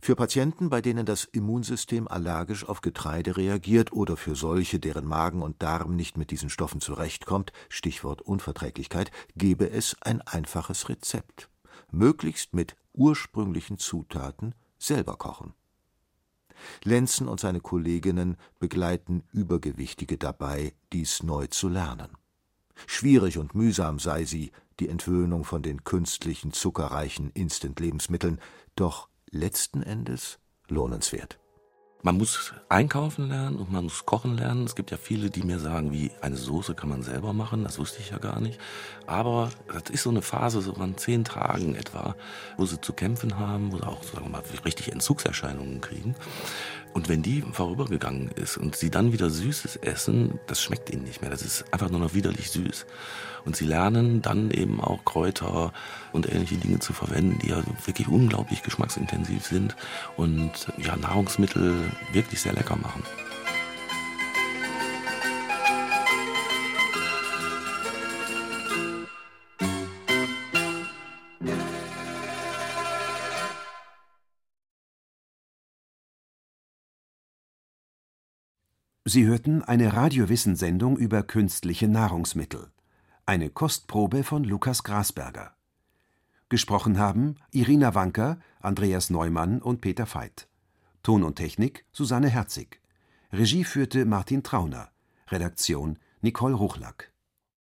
Für 0.00 0.16
Patienten, 0.16 0.68
bei 0.68 0.82
denen 0.82 1.06
das 1.06 1.24
Immunsystem 1.24 2.08
allergisch 2.08 2.68
auf 2.68 2.80
Getreide 2.80 3.36
reagiert 3.36 3.92
oder 3.92 4.16
für 4.16 4.34
solche, 4.34 4.80
deren 4.80 5.06
Magen 5.06 5.40
und 5.40 5.62
Darm 5.62 5.96
nicht 5.96 6.18
mit 6.18 6.30
diesen 6.30 6.50
Stoffen 6.50 6.80
zurechtkommt, 6.80 7.52
Stichwort 7.68 8.20
Unverträglichkeit, 8.20 9.12
gebe 9.36 9.70
es 9.70 9.96
ein 10.00 10.20
einfaches 10.20 10.88
Rezept. 10.88 11.48
Möglichst 11.90 12.52
mit 12.52 12.76
ursprünglichen 12.92 13.78
Zutaten 13.78 14.54
selber 14.78 15.16
kochen. 15.16 15.54
Lenzen 16.84 17.28
und 17.28 17.40
seine 17.40 17.60
Kolleginnen 17.60 18.36
begleiten 18.58 19.22
Übergewichtige 19.32 20.18
dabei, 20.18 20.74
dies 20.92 21.22
neu 21.22 21.46
zu 21.46 21.68
lernen. 21.68 22.08
Schwierig 22.86 23.38
und 23.38 23.54
mühsam 23.54 23.98
sei 23.98 24.24
sie, 24.24 24.52
die 24.80 24.88
Entwöhnung 24.88 25.44
von 25.44 25.62
den 25.62 25.84
künstlichen, 25.84 26.52
zuckerreichen 26.52 27.30
Instant-Lebensmitteln, 27.30 28.40
doch 28.76 29.08
letzten 29.30 29.82
Endes 29.82 30.38
lohnenswert. 30.68 31.41
Man 32.04 32.18
muss 32.18 32.52
einkaufen 32.68 33.28
lernen 33.28 33.54
und 33.54 33.70
man 33.70 33.84
muss 33.84 34.04
kochen 34.04 34.36
lernen. 34.36 34.64
Es 34.64 34.74
gibt 34.74 34.90
ja 34.90 34.96
viele, 34.96 35.30
die 35.30 35.44
mir 35.44 35.60
sagen, 35.60 35.92
wie 35.92 36.10
eine 36.20 36.36
Soße 36.36 36.74
kann 36.74 36.88
man 36.88 37.04
selber 37.04 37.32
machen. 37.32 37.62
Das 37.62 37.78
wusste 37.78 38.00
ich 38.00 38.10
ja 38.10 38.18
gar 38.18 38.40
nicht. 38.40 38.58
Aber 39.06 39.50
das 39.72 39.88
ist 39.88 40.02
so 40.02 40.10
eine 40.10 40.20
Phase, 40.20 40.62
so 40.62 40.74
an 40.74 40.96
zehn 40.96 41.22
Tagen 41.22 41.76
etwa, 41.76 42.16
wo 42.56 42.66
sie 42.66 42.80
zu 42.80 42.92
kämpfen 42.92 43.38
haben, 43.38 43.70
wo 43.70 43.76
sie 43.76 43.86
auch, 43.86 44.02
sagen 44.02 44.24
wir 44.24 44.30
mal, 44.30 44.42
richtig 44.64 44.90
Entzugserscheinungen 44.90 45.80
kriegen. 45.80 46.16
Und 46.92 47.08
wenn 47.08 47.22
die 47.22 47.42
vorübergegangen 47.52 48.30
ist 48.32 48.58
und 48.58 48.76
sie 48.76 48.90
dann 48.90 49.12
wieder 49.12 49.30
Süßes 49.30 49.76
essen, 49.76 50.38
das 50.46 50.60
schmeckt 50.60 50.90
ihnen 50.90 51.04
nicht 51.04 51.22
mehr. 51.22 51.30
Das 51.30 51.42
ist 51.42 51.64
einfach 51.72 51.90
nur 51.90 52.00
noch 52.00 52.14
widerlich 52.14 52.50
süß. 52.50 52.86
Und 53.44 53.56
sie 53.56 53.64
lernen 53.64 54.22
dann 54.22 54.50
eben 54.50 54.80
auch 54.80 55.04
Kräuter 55.04 55.72
und 56.12 56.32
ähnliche 56.32 56.56
Dinge 56.56 56.78
zu 56.78 56.92
verwenden, 56.92 57.38
die 57.42 57.48
ja 57.48 57.62
wirklich 57.86 58.08
unglaublich 58.08 58.62
geschmacksintensiv 58.62 59.46
sind 59.46 59.74
und 60.16 60.52
ja 60.78 60.96
Nahrungsmittel 60.96 61.74
wirklich 62.12 62.40
sehr 62.40 62.52
lecker 62.52 62.76
machen. 62.76 63.02
Sie 79.12 79.26
hörten 79.26 79.62
eine 79.62 79.92
Radiowissensendung 79.92 80.96
über 80.96 81.22
künstliche 81.22 81.86
Nahrungsmittel. 81.86 82.70
Eine 83.26 83.50
Kostprobe 83.50 84.24
von 84.24 84.42
Lukas 84.42 84.84
Grasberger. 84.84 85.54
Gesprochen 86.48 86.98
haben 86.98 87.34
Irina 87.50 87.94
Wanker, 87.94 88.38
Andreas 88.60 89.10
Neumann 89.10 89.60
und 89.60 89.82
Peter 89.82 90.06
Veit. 90.06 90.48
Ton 91.02 91.24
und 91.24 91.36
Technik 91.36 91.84
Susanne 91.92 92.30
Herzig. 92.30 92.80
Regie 93.34 93.64
führte 93.64 94.06
Martin 94.06 94.42
Trauner. 94.42 94.88
Redaktion 95.28 95.98
Nicole 96.22 96.54
Ruchlack 96.54 97.11